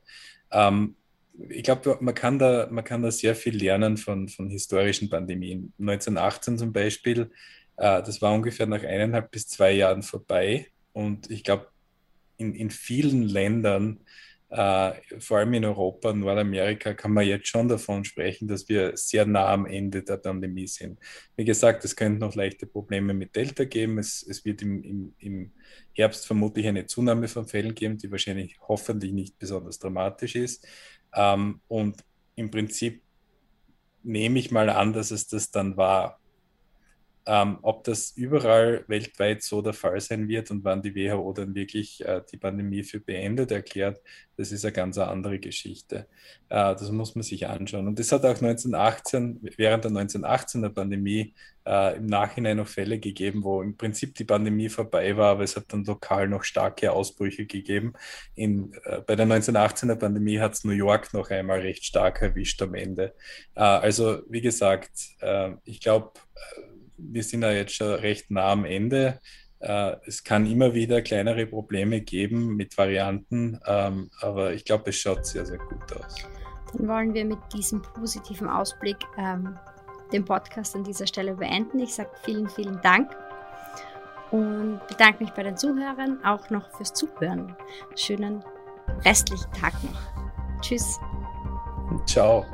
[0.50, 0.96] Ähm,
[1.48, 5.72] ich glaube, man, kann da, man kann da sehr viel lernen von, von historischen Pandemien.
[5.78, 7.30] 1918 zum Beispiel,
[7.76, 11.68] äh, das war ungefähr nach eineinhalb bis zwei Jahren vorbei und ich glaube,
[12.36, 14.00] in, in vielen Ländern,
[14.50, 19.24] äh, vor allem in Europa, Nordamerika, kann man jetzt schon davon sprechen, dass wir sehr
[19.24, 20.98] nah am Ende der Pandemie sind.
[21.36, 23.98] Wie gesagt, es könnte noch leichte Probleme mit Delta geben.
[23.98, 25.52] Es, es wird im, im, im
[25.94, 30.66] Herbst vermutlich eine Zunahme von Fällen geben, die wahrscheinlich hoffentlich nicht besonders dramatisch ist.
[31.14, 32.04] Ähm, und
[32.36, 33.02] im Prinzip
[34.02, 36.18] nehme ich mal an, dass es das dann war.
[37.24, 41.54] Ähm, ob das überall weltweit so der Fall sein wird und wann die WHO dann
[41.54, 44.00] wirklich äh, die Pandemie für beendet erklärt,
[44.36, 46.08] das ist eine ganz andere Geschichte.
[46.48, 47.86] Äh, das muss man sich anschauen.
[47.86, 53.44] Und das hat auch 1918, während der 1918er Pandemie, äh, im Nachhinein noch Fälle gegeben,
[53.44, 57.46] wo im Prinzip die Pandemie vorbei war, aber es hat dann lokal noch starke Ausbrüche
[57.46, 57.92] gegeben.
[58.34, 62.60] In, äh, bei der 1918er Pandemie hat es New York noch einmal recht stark erwischt
[62.62, 63.14] am Ende.
[63.54, 66.12] Äh, also wie gesagt, äh, ich glaube,
[67.10, 69.20] wir sind da jetzt schon recht nah am Ende.
[69.60, 74.96] Äh, es kann immer wieder kleinere Probleme geben mit Varianten, ähm, aber ich glaube, es
[74.96, 76.16] schaut sehr, sehr gut aus.
[76.72, 79.56] Dann wollen wir mit diesem positiven Ausblick ähm,
[80.12, 81.78] den Podcast an dieser Stelle beenden.
[81.80, 83.10] Ich sage vielen, vielen Dank
[84.32, 87.54] und bedanke mich bei den Zuhörern auch noch fürs Zuhören.
[87.94, 88.42] Schönen
[89.04, 90.60] restlichen Tag noch.
[90.60, 90.98] Tschüss.
[92.06, 92.44] Ciao.